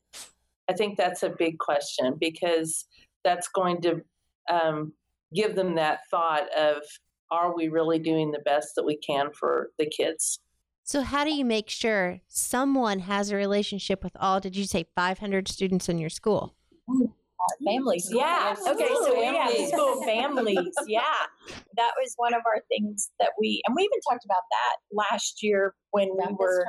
I 0.68 0.74
think 0.74 0.98
that's 0.98 1.22
a 1.24 1.30
big 1.30 1.60
question 1.60 2.15
because 2.20 2.86
that's 3.24 3.48
going 3.50 3.82
to 3.82 4.02
um, 4.50 4.94
give 5.34 5.56
them 5.56 5.76
that 5.76 6.00
thought 6.10 6.52
of 6.56 6.78
are 7.32 7.56
we 7.56 7.68
really 7.68 8.00
doing 8.00 8.32
the 8.32 8.39
best 8.39 8.70
that 8.76 8.84
we 8.84 8.98
can 8.98 9.32
for 9.34 9.70
the 9.78 9.86
kids? 9.88 10.39
so 10.88 11.02
how 11.02 11.24
do 11.24 11.34
you 11.34 11.44
make 11.44 11.68
sure 11.68 12.20
someone 12.28 13.00
has 13.00 13.32
a 13.32 13.36
relationship 13.36 14.04
with 14.04 14.15
all? 14.20 14.39
Did 14.39 14.56
you 14.56 14.65
say 14.65 14.86
500 14.96 15.48
students 15.48 15.89
in 15.89 15.98
your 15.98 16.12
school? 16.12 16.56
Families. 17.65 18.10
Yeah. 18.12 18.56
Okay. 18.67 18.88
So 18.88 19.19
we 19.19 19.26
have 19.26 19.52
school 19.67 20.04
families. 20.06 20.74
Yeah. 20.88 21.02
That 21.78 21.91
was 22.00 22.13
one 22.17 22.34
of 22.34 22.41
our 22.45 22.62
things 22.69 23.12
that 23.19 23.32
we, 23.39 23.62
and 23.65 23.76
we 23.76 23.84
even 23.84 24.00
talked 24.10 24.26
about 24.26 24.43
that 24.52 24.76
last 24.91 25.43
year 25.43 25.74
when 25.91 26.10
we 26.17 26.24
About 26.24 26.39
were, 26.39 26.65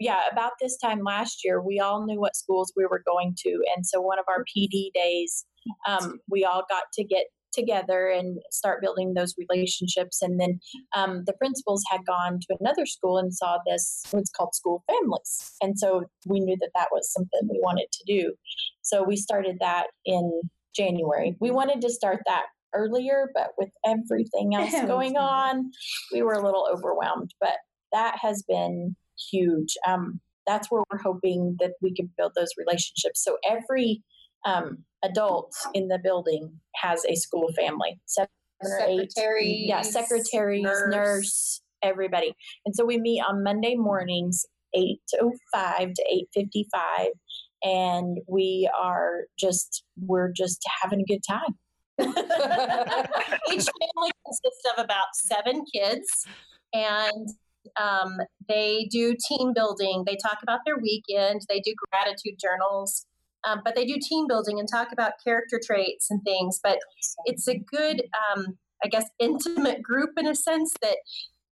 yeah, 0.00 0.22
about 0.30 0.52
this 0.60 0.76
time 0.78 1.02
last 1.04 1.44
year, 1.44 1.62
we 1.62 1.78
all 1.78 2.04
knew 2.04 2.20
what 2.20 2.34
schools 2.36 2.72
we 2.76 2.86
were 2.86 3.02
going 3.06 3.34
to. 3.44 3.62
And 3.76 3.86
so 3.86 4.00
one 4.00 4.18
of 4.18 4.24
our 4.28 4.44
PD 4.44 4.90
days, 4.92 5.44
um, 5.86 6.18
we 6.28 6.44
all 6.44 6.64
got 6.68 6.84
to 6.94 7.04
get 7.04 7.26
together 7.58 8.08
and 8.08 8.38
start 8.50 8.80
building 8.80 9.14
those 9.14 9.34
relationships. 9.38 10.22
And 10.22 10.40
then 10.40 10.60
um, 10.96 11.24
the 11.26 11.32
principals 11.34 11.82
had 11.90 12.00
gone 12.06 12.38
to 12.40 12.56
another 12.60 12.86
school 12.86 13.18
and 13.18 13.34
saw 13.34 13.58
this, 13.66 14.04
what's 14.10 14.30
called 14.30 14.54
school 14.54 14.84
families. 14.88 15.52
And 15.60 15.78
so 15.78 16.04
we 16.26 16.40
knew 16.40 16.56
that 16.60 16.70
that 16.74 16.88
was 16.92 17.12
something 17.12 17.48
we 17.50 17.60
wanted 17.62 17.88
to 17.92 18.04
do. 18.06 18.32
So 18.82 19.02
we 19.02 19.16
started 19.16 19.56
that 19.60 19.88
in 20.04 20.40
January. 20.74 21.36
We 21.40 21.50
wanted 21.50 21.80
to 21.82 21.90
start 21.90 22.20
that 22.26 22.46
earlier, 22.74 23.30
but 23.34 23.50
with 23.58 23.70
everything 23.84 24.54
else 24.54 24.72
going 24.86 25.16
on, 25.16 25.70
we 26.12 26.22
were 26.22 26.34
a 26.34 26.44
little 26.44 26.68
overwhelmed. 26.72 27.34
But 27.40 27.56
that 27.92 28.16
has 28.20 28.42
been 28.46 28.94
huge. 29.30 29.74
Um, 29.86 30.20
that's 30.46 30.70
where 30.70 30.82
we're 30.90 31.02
hoping 31.02 31.56
that 31.60 31.72
we 31.82 31.94
can 31.94 32.10
build 32.16 32.32
those 32.34 32.50
relationships. 32.56 33.22
So 33.22 33.36
every 33.48 34.02
um, 34.44 34.84
adult 35.04 35.52
in 35.74 35.88
the 35.88 35.98
building 35.98 36.50
has 36.76 37.04
a 37.06 37.14
school 37.14 37.50
family, 37.56 38.00
seven 38.06 38.28
or 38.62 38.80
eight. 38.86 39.12
Yeah, 39.66 39.82
secretaries, 39.82 40.62
nurse. 40.62 40.94
nurse. 40.94 41.60
everybody. 41.82 42.34
And 42.66 42.74
so 42.74 42.84
we 42.84 42.98
meet 42.98 43.22
on 43.28 43.42
Monday 43.42 43.74
mornings, 43.74 44.44
eight 44.74 45.00
oh 45.20 45.32
five 45.52 45.94
to 45.94 46.04
eight 46.10 46.28
fifty 46.34 46.66
five, 46.72 47.10
and 47.62 48.18
we 48.26 48.70
are 48.78 49.24
just 49.38 49.84
we're 50.00 50.32
just 50.32 50.62
having 50.82 51.00
a 51.00 51.04
good 51.04 51.22
time. 51.28 51.58
Each 52.00 53.66
family 53.66 54.12
consists 54.24 54.64
of 54.76 54.84
about 54.84 55.06
seven 55.14 55.64
kids, 55.74 56.26
and 56.72 57.28
um, 57.80 58.16
they 58.48 58.88
do 58.90 59.14
team 59.28 59.52
building. 59.52 60.04
They 60.06 60.16
talk 60.16 60.38
about 60.42 60.60
their 60.64 60.78
weekend. 60.78 61.40
They 61.48 61.60
do 61.60 61.74
gratitude 61.90 62.38
journals, 62.40 63.06
um, 63.46 63.60
but 63.64 63.74
they 63.74 63.84
do 63.84 63.96
team 64.00 64.26
building 64.28 64.58
and 64.58 64.68
talk 64.68 64.88
about 64.92 65.12
character 65.22 65.60
traits 65.64 66.10
and 66.10 66.22
things. 66.24 66.60
But 66.62 66.78
it's 67.24 67.48
a 67.48 67.58
good, 67.58 68.02
um, 68.34 68.58
I 68.82 68.88
guess, 68.88 69.06
intimate 69.18 69.82
group 69.82 70.10
in 70.16 70.26
a 70.26 70.34
sense 70.34 70.72
that 70.82 70.96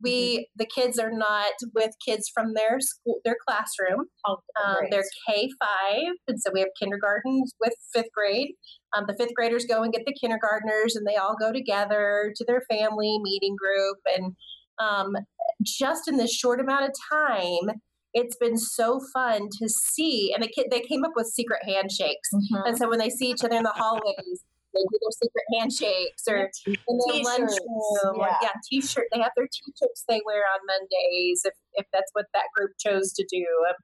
we 0.02 0.48
the 0.58 0.66
kids 0.66 1.00
are 1.00 1.12
not 1.12 1.54
with 1.74 1.92
kids 2.06 2.30
from 2.34 2.54
their 2.54 2.82
school 2.82 3.22
their 3.24 3.38
classroom 3.48 4.06
Oh, 4.28 4.38
um, 4.64 4.76
they're 4.92 5.04
K 5.28 5.50
five, 5.60 6.14
and 6.28 6.40
so 6.40 6.52
we 6.54 6.60
have 6.60 6.70
kindergarten 6.80 7.44
with 7.62 7.74
fifth 7.94 8.12
grade. 8.14 8.56
Um, 8.94 9.06
the 9.08 9.16
fifth 9.16 9.34
graders 9.36 9.66
go 9.66 9.84
and 9.84 9.94
get 9.94 10.06
the 10.06 10.16
kindergartners, 10.20 10.96
and 10.96 11.08
they 11.08 11.16
all 11.16 11.36
go 11.40 11.54
together 11.54 12.34
to 12.36 12.46
their 12.46 12.64
family 12.70 13.20
meeting 13.22 13.56
group. 13.56 13.98
And 14.16 14.36
um, 14.80 15.16
just 15.64 16.08
in 16.08 16.18
this 16.18 16.34
short 16.34 16.60
amount 16.60 16.86
of 16.86 16.92
time, 17.10 17.80
it's 18.16 18.36
been 18.38 18.58
so 18.58 19.00
fun 19.14 19.50
to 19.60 19.70
see. 19.70 20.32
And 20.34 20.42
the 20.44 20.48
kid, 20.48 20.68
they 20.72 20.80
came 20.82 21.04
up 21.06 21.12
with 21.16 21.28
secret 21.28 21.62
handshakes, 21.66 22.30
Mhm. 22.34 22.68
and 22.68 22.78
so 22.78 22.90
when 22.90 22.98
they 23.00 23.10
see 23.10 23.28
each 23.30 23.44
other 23.44 23.58
in 23.58 23.64
the 23.64 23.74
hallways. 23.76 24.44
They 24.74 24.82
do 24.92 25.00
their 25.02 25.12
secret 25.24 25.46
handshakes, 25.58 26.24
or 26.28 26.52
in 26.68 27.24
lunchroom, 27.24 28.16
yeah. 28.18 28.38
yeah, 28.42 28.50
t-shirt. 28.70 29.06
They 29.14 29.20
have 29.22 29.32
their 29.38 29.48
t-shirts 29.48 30.04
they 30.10 30.22
wear 30.26 30.44
on 30.54 30.60
Mondays, 30.68 31.44
if 31.46 31.54
if 31.76 31.86
that's 31.94 32.12
what 32.12 32.26
that 32.34 32.48
group 32.54 32.72
chose 32.86 33.14
to 33.14 33.26
do. 33.32 33.46
Um, 33.70 33.76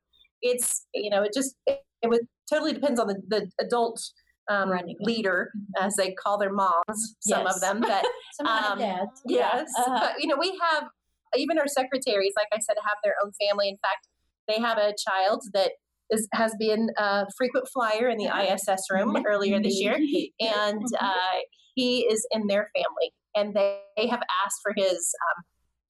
it's 0.41 0.85
you 0.93 1.09
know 1.09 1.23
it 1.23 1.31
just 1.33 1.55
it, 1.65 1.81
it 2.01 2.09
would 2.09 2.27
totally 2.51 2.73
depends 2.73 2.99
on 2.99 3.07
the, 3.07 3.21
the 3.29 3.49
adult 3.61 4.01
um, 4.49 4.69
Running 4.69 4.97
leader 4.99 5.53
as 5.79 5.95
they 5.95 6.11
call 6.11 6.37
their 6.37 6.51
moms 6.51 7.15
some 7.21 7.45
Yes. 7.45 7.55
of 7.55 7.61
them 7.61 7.79
but 7.79 8.03
Um, 8.45 8.79
yes 8.79 9.69
Uh-huh. 9.77 9.99
but 10.01 10.21
you 10.21 10.27
know 10.27 10.35
we 10.37 10.59
have 10.71 10.89
even 11.37 11.57
our 11.59 11.67
secretaries 11.67 12.33
like 12.35 12.47
i 12.51 12.57
said 12.59 12.75
have 12.83 12.97
their 13.03 13.13
own 13.23 13.31
family 13.39 13.69
in 13.69 13.77
fact 13.77 14.07
they 14.47 14.60
have 14.60 14.77
a 14.77 14.93
child 15.08 15.41
that 15.54 15.71
is, 16.10 16.27
has 16.34 16.54
been 16.60 16.89
a 16.97 17.25
frequent 17.38 17.67
flyer 17.73 18.10
in 18.10 18.17
the 18.17 18.25
iss 18.27 18.67
room 18.91 19.15
earlier 19.25 19.62
this 19.62 19.80
year 19.80 19.97
and 20.39 20.84
uh, 20.99 21.38
he 21.75 22.01
is 22.01 22.27
in 22.32 22.47
their 22.47 22.69
family 22.75 23.13
and 23.36 23.54
they, 23.56 23.80
they 23.97 24.08
have 24.08 24.21
asked 24.45 24.60
for 24.63 24.73
his 24.75 25.13
um, 25.30 25.43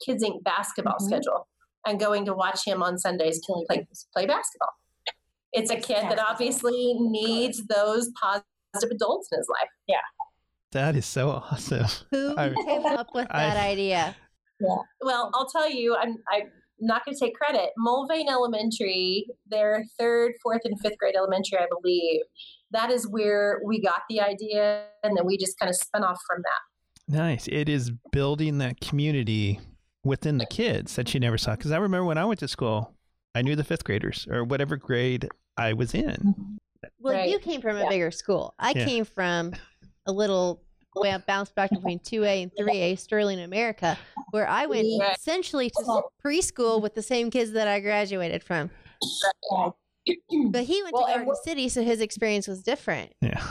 kids 0.05 0.23
inc 0.23 0.43
basketball 0.43 0.95
Mhm. 1.01 1.05
schedule 1.07 1.47
and 1.87 1.99
going 1.99 2.25
to 2.25 2.33
watch 2.33 2.63
him 2.65 2.83
on 2.83 2.97
sundays 2.99 3.39
to 3.45 3.53
play, 3.67 3.87
play 4.13 4.25
basketball 4.27 4.73
it's 5.53 5.71
a 5.71 5.75
kid 5.75 6.03
that 6.09 6.19
obviously 6.19 6.93
needs 6.99 7.65
those 7.67 8.09
positive 8.21 8.91
adults 8.91 9.27
in 9.31 9.37
his 9.39 9.47
life 9.49 9.69
Yeah. 9.87 9.97
That 10.73 10.95
is 10.95 11.05
so 11.05 11.31
awesome. 11.31 11.85
Who 12.11 12.33
I- 12.37 12.53
came 12.53 12.85
up 12.85 13.07
with 13.13 13.27
I- 13.31 13.47
that 13.49 13.57
idea? 13.57 14.15
well 15.01 15.31
i'll 15.33 15.47
tell 15.49 15.67
you 15.69 15.95
i'm, 15.95 16.17
I'm 16.81 16.87
not 16.87 17.05
going 17.05 17.15
to 17.15 17.19
take 17.25 17.35
credit 17.35 17.69
mulvane 17.79 18.27
elementary 18.29 19.27
their 19.47 19.85
third 19.99 20.33
fourth 20.41 20.61
and 20.65 20.79
fifth 20.79 20.97
grade 20.97 21.15
elementary 21.15 21.59
i 21.59 21.67
believe 21.81 22.21
that 22.71 22.89
is 22.89 23.07
where 23.07 23.61
we 23.65 23.79
got 23.81 24.01
the 24.09 24.19
idea 24.21 24.85
and 25.03 25.15
then 25.15 25.25
we 25.25 25.37
just 25.37 25.59
kind 25.59 25.69
of 25.69 25.75
spun 25.75 26.03
off 26.03 26.19
from 26.27 26.41
that 26.43 26.59
Nice. 27.07 27.49
It 27.49 27.67
is 27.67 27.91
building 28.13 28.59
that 28.59 28.79
community 28.79 29.59
within 30.05 30.37
the 30.37 30.45
kids 30.45 30.95
that 30.95 31.13
you 31.13 31.19
never 31.19 31.37
saw. 31.37 31.57
Because 31.57 31.71
I 31.71 31.77
remember 31.77 32.05
when 32.05 32.17
I 32.17 32.23
went 32.23 32.39
to 32.39 32.47
school, 32.47 32.93
I 33.35 33.41
knew 33.41 33.53
the 33.53 33.65
fifth 33.65 33.83
graders 33.83 34.25
or 34.31 34.45
whatever 34.45 34.77
grade 34.77 35.27
I 35.57 35.73
was 35.73 35.93
in. 35.93 36.57
Well, 36.99 37.13
Right. 37.15 37.29
you 37.29 37.39
came 37.39 37.59
from 37.59 37.75
a 37.75 37.81
Yeah. 37.81 37.89
bigger 37.89 38.11
school. 38.11 38.53
I 38.59 38.71
Yeah. 38.73 38.85
came 38.85 39.03
from 39.03 39.51
a 40.05 40.11
little 40.13 40.55
way 40.55 40.61
bounced 41.27 41.55
back 41.55 41.69
between 41.69 41.99
2A 42.03 42.43
and 42.43 42.51
3A 42.59 42.97
Sterling 42.99 43.39
America, 43.41 43.97
where 44.31 44.47
I 44.47 44.65
went 44.65 44.87
Right. 44.99 45.15
essentially 45.17 45.69
to 45.69 46.01
preschool 46.23 46.81
with 46.81 46.95
the 46.95 47.01
same 47.01 47.29
kids 47.31 47.51
that 47.51 47.67
I 47.67 47.79
graduated 47.79 48.43
from. 48.43 48.69
But 49.51 50.63
he 50.63 50.81
went 50.83 50.93
Well, 50.93 51.05
to 51.07 51.13
and 51.13 51.25
Garden 51.25 51.35
City, 51.43 51.69
so 51.69 51.83
his 51.83 52.01
experience 52.01 52.47
was 52.47 52.61
different. 52.63 53.13
Yeah. 53.21 53.41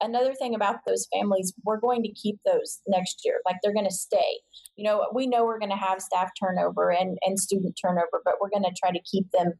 another 0.00 0.34
thing 0.34 0.54
about 0.54 0.76
those 0.86 1.06
families, 1.12 1.52
we're 1.64 1.80
going 1.80 2.02
to 2.02 2.12
keep 2.12 2.38
those 2.44 2.80
next 2.86 3.20
year. 3.24 3.40
Like 3.46 3.56
they're 3.62 3.72
going 3.72 3.86
to 3.88 3.94
stay. 3.94 4.40
You 4.76 4.84
know, 4.84 5.06
we 5.14 5.26
know 5.26 5.44
we're 5.44 5.58
going 5.58 5.70
to 5.70 5.76
have 5.76 6.00
staff 6.02 6.30
turnover 6.38 6.90
and, 6.90 7.16
and 7.22 7.38
student 7.38 7.78
turnover, 7.80 8.20
but 8.24 8.34
we're 8.40 8.50
going 8.50 8.64
to 8.64 8.74
try 8.78 8.90
to 8.90 9.00
keep 9.10 9.30
them 9.30 9.52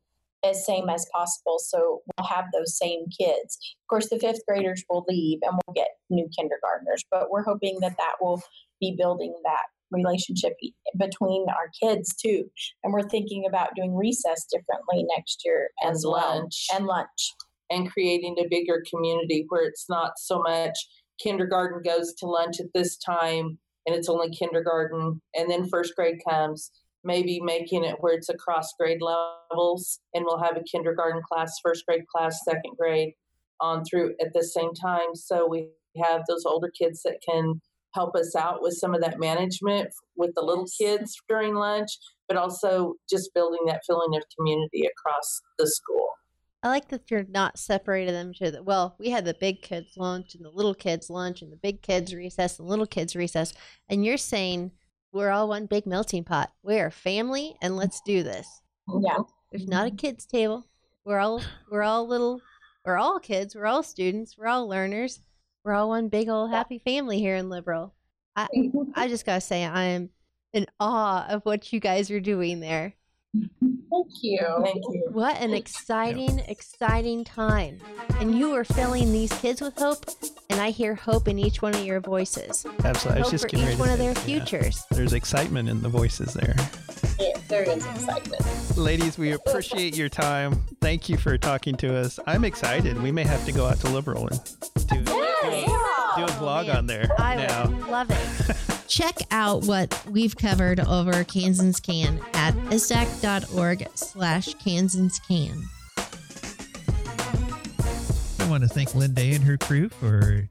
as 0.44 0.64
same 0.66 0.88
as 0.88 1.06
possible. 1.12 1.58
So 1.58 2.02
we'll 2.18 2.28
have 2.28 2.46
those 2.52 2.76
same 2.76 3.06
kids. 3.18 3.58
Of 3.82 3.88
course, 3.88 4.08
the 4.10 4.18
fifth 4.18 4.40
graders 4.46 4.84
will 4.88 5.04
leave 5.08 5.38
and 5.42 5.58
we'll 5.66 5.74
get 5.74 5.88
new 6.10 6.28
kindergartners, 6.36 7.02
but 7.10 7.30
we're 7.30 7.44
hoping 7.44 7.78
that 7.80 7.96
that 7.98 8.14
will 8.20 8.42
be 8.80 8.94
building 8.98 9.34
that 9.44 9.64
relationship 9.90 10.54
between 10.98 11.46
our 11.48 11.70
kids 11.80 12.14
too. 12.16 12.44
And 12.82 12.92
we're 12.92 13.08
thinking 13.08 13.44
about 13.48 13.74
doing 13.76 13.94
recess 13.94 14.46
differently 14.50 15.04
next 15.16 15.42
year 15.44 15.70
And 15.82 15.92
as 15.92 16.04
well. 16.04 16.40
lunch. 16.40 16.66
And 16.74 16.86
lunch. 16.86 17.34
and 17.70 17.90
creating 17.90 18.36
a 18.38 18.48
bigger 18.48 18.82
community 18.90 19.46
where 19.48 19.66
it's 19.66 19.86
not 19.88 20.12
so 20.18 20.42
much 20.42 20.76
kindergarten 21.20 21.80
goes 21.82 22.12
to 22.14 22.26
lunch 22.26 22.60
at 22.60 22.66
this 22.74 22.96
time 22.98 23.58
and 23.86 23.94
it's 23.94 24.08
only 24.08 24.30
kindergarten 24.30 25.20
and 25.34 25.50
then 25.50 25.68
first 25.68 25.94
grade 25.96 26.18
comes 26.28 26.70
maybe 27.04 27.40
making 27.40 27.84
it 27.84 27.96
where 28.00 28.14
it's 28.14 28.28
across 28.28 28.72
grade 28.78 29.00
levels 29.00 30.00
and 30.14 30.24
we'll 30.24 30.42
have 30.42 30.56
a 30.56 30.62
kindergarten 30.62 31.22
class 31.30 31.58
first 31.62 31.84
grade 31.86 32.06
class 32.06 32.40
second 32.44 32.76
grade 32.78 33.12
on 33.60 33.84
through 33.84 34.14
at 34.20 34.32
the 34.32 34.42
same 34.42 34.72
time 34.74 35.14
so 35.14 35.46
we 35.48 35.68
have 36.02 36.22
those 36.28 36.44
older 36.44 36.70
kids 36.76 37.02
that 37.02 37.18
can 37.28 37.60
help 37.94 38.16
us 38.16 38.34
out 38.34 38.60
with 38.60 38.74
some 38.74 38.94
of 38.94 39.00
that 39.00 39.20
management 39.20 39.88
with 40.16 40.34
the 40.34 40.42
little 40.42 40.66
kids 40.78 41.16
during 41.28 41.54
lunch, 41.54 41.90
but 42.28 42.36
also 42.36 42.94
just 43.08 43.32
building 43.34 43.60
that 43.66 43.82
feeling 43.86 44.16
of 44.16 44.22
community 44.36 44.86
across 44.86 45.40
the 45.58 45.66
school. 45.66 46.08
I 46.62 46.68
like 46.68 46.88
that 46.88 47.10
you're 47.10 47.26
not 47.28 47.58
separating 47.58 48.14
them 48.14 48.32
to 48.34 48.50
the 48.50 48.62
well, 48.62 48.96
we 48.98 49.10
had 49.10 49.26
the 49.26 49.34
big 49.34 49.60
kids 49.60 49.96
lunch 49.96 50.34
and 50.34 50.44
the 50.44 50.50
little 50.50 50.74
kids 50.74 51.10
lunch 51.10 51.42
and 51.42 51.52
the 51.52 51.58
big 51.58 51.82
kids 51.82 52.14
recess 52.14 52.58
and 52.58 52.66
little 52.66 52.86
kids 52.86 53.14
recess. 53.14 53.52
And 53.88 54.04
you're 54.04 54.16
saying 54.16 54.72
we're 55.14 55.30
all 55.30 55.48
one 55.48 55.66
big 55.66 55.86
melting 55.86 56.24
pot. 56.24 56.52
We're 56.62 56.88
a 56.88 56.90
family 56.90 57.54
and 57.62 57.76
let's 57.76 58.00
do 58.00 58.22
this. 58.22 58.46
Yeah. 59.00 59.18
There's 59.50 59.68
not 59.68 59.86
a 59.86 59.90
mm-hmm. 59.90 59.96
kids 59.96 60.26
table. 60.26 60.66
We're 61.04 61.20
all 61.20 61.40
we're 61.70 61.84
all 61.84 62.06
little 62.06 62.40
we're 62.84 62.98
all 62.98 63.20
kids, 63.20 63.54
we're 63.54 63.66
all 63.66 63.82
students, 63.82 64.36
we're 64.36 64.48
all 64.48 64.68
learners. 64.68 65.20
We're 65.64 65.72
all 65.72 65.88
one 65.88 66.08
big 66.08 66.28
old 66.28 66.50
happy 66.50 66.78
family 66.78 67.20
here 67.20 67.36
in 67.36 67.48
Liberal. 67.48 67.94
I 68.36 68.48
mm-hmm. 68.54 68.90
I 68.94 69.08
just 69.08 69.24
gotta 69.24 69.40
say 69.40 69.64
I 69.64 69.84
am 69.84 70.10
in 70.52 70.66
awe 70.80 71.26
of 71.28 71.46
what 71.46 71.72
you 71.72 71.80
guys 71.80 72.10
are 72.10 72.20
doing 72.20 72.60
there. 72.60 72.94
Thank 73.32 74.08
you. 74.22 74.40
Thank 74.64 74.84
you. 74.90 75.08
What 75.12 75.36
an 75.40 75.54
exciting, 75.54 76.40
exciting 76.40 77.24
time. 77.24 77.78
And 78.18 78.36
you 78.36 78.52
are 78.54 78.64
filling 78.64 79.12
these 79.12 79.32
kids 79.34 79.60
with 79.60 79.78
hope, 79.78 80.04
and 80.50 80.60
I 80.60 80.70
hear 80.70 80.94
hope 80.94 81.28
in 81.28 81.38
each 81.38 81.62
one 81.62 81.74
of 81.74 81.84
your 81.84 82.00
voices. 82.00 82.66
Absolutely. 82.84 83.10
I 83.10 83.18
was 83.18 83.26
Hope 83.26 83.30
just 83.30 83.50
for 83.50 83.56
each 83.56 83.62
ready 83.62 83.76
one 83.76 83.90
of 83.90 83.98
say, 83.98 84.04
their 84.04 84.12
yeah. 84.12 84.44
futures. 84.44 84.84
There's 84.90 85.12
excitement 85.12 85.68
in 85.68 85.82
the 85.82 85.88
voices 85.88 86.34
there. 86.34 86.54
Yeah, 87.18 87.32
there 87.48 87.62
is 87.62 87.86
excitement. 87.86 88.76
Ladies, 88.76 89.18
we 89.18 89.32
appreciate 89.32 89.96
your 89.96 90.08
time. 90.08 90.62
Thank 90.80 91.08
you 91.08 91.16
for 91.16 91.38
talking 91.38 91.76
to 91.76 91.96
us. 91.96 92.18
I'm 92.26 92.44
excited. 92.44 93.00
We 93.02 93.12
may 93.12 93.24
have 93.24 93.44
to 93.46 93.52
go 93.52 93.66
out 93.66 93.78
to 93.80 93.88
Liberal 93.88 94.28
and 94.28 94.40
do, 94.88 95.00
do, 95.02 95.12
a, 95.12 96.14
do 96.16 96.24
a 96.24 96.28
vlog 96.38 96.66
man. 96.66 96.76
on 96.76 96.86
there 96.86 97.08
I 97.18 97.36
now. 97.36 97.68
would 97.68 97.88
love 97.88 98.10
it. 98.10 98.56
Check 98.88 99.18
out 99.30 99.64
what 99.64 100.04
we've 100.10 100.36
covered 100.36 100.80
over 100.80 101.24
Kansans 101.24 101.80
Can 101.80 102.20
at 102.34 102.54
isac.org 102.72 103.88
slash 103.94 104.54
Kansans 104.54 105.18
Can. 105.26 105.68
I 108.44 108.46
want 108.50 108.62
to 108.62 108.68
thank 108.68 108.94
Linda 108.94 109.22
and 109.22 109.42
her 109.42 109.56
crew 109.56 109.88
for 109.88 110.46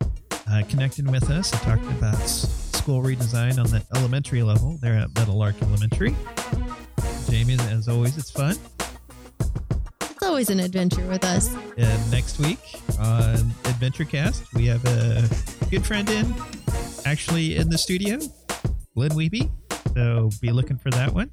uh, 0.49 0.63
connecting 0.67 1.11
with 1.11 1.29
us 1.29 1.51
and 1.51 1.61
talking 1.61 1.91
about 1.91 2.17
school 2.27 3.03
redesign 3.03 3.59
on 3.59 3.69
the 3.69 3.85
elementary 3.95 4.41
level 4.41 4.79
there 4.81 4.95
at 4.95 5.13
Meadowlark 5.13 5.61
Elementary. 5.61 6.15
Jamie, 7.29 7.55
as 7.69 7.87
always, 7.87 8.17
it's 8.17 8.31
fun. 8.31 8.57
It's 10.01 10.23
always 10.23 10.49
an 10.49 10.59
adventure 10.59 11.05
with 11.05 11.23
us. 11.23 11.55
And 11.77 12.11
next 12.11 12.39
week 12.39 12.81
on 12.97 13.35
AdventureCast, 13.65 14.51
we 14.55 14.65
have 14.65 14.83
a 14.85 15.29
good 15.69 15.85
friend 15.85 16.09
in, 16.09 16.33
actually 17.05 17.57
in 17.57 17.69
the 17.69 17.77
studio, 17.77 18.17
Lynn 18.95 19.11
Weeby. 19.11 19.51
So 19.93 20.31
be 20.41 20.51
looking 20.51 20.77
for 20.77 20.89
that 20.89 21.13
one. 21.13 21.29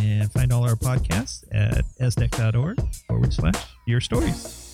And 0.00 0.32
find 0.32 0.52
all 0.52 0.64
our 0.64 0.74
podcasts 0.74 1.44
at 1.52 1.84
sdec.org 2.00 2.80
forward 3.06 3.32
slash 3.32 3.54
your 3.86 4.00
stories. 4.00 4.66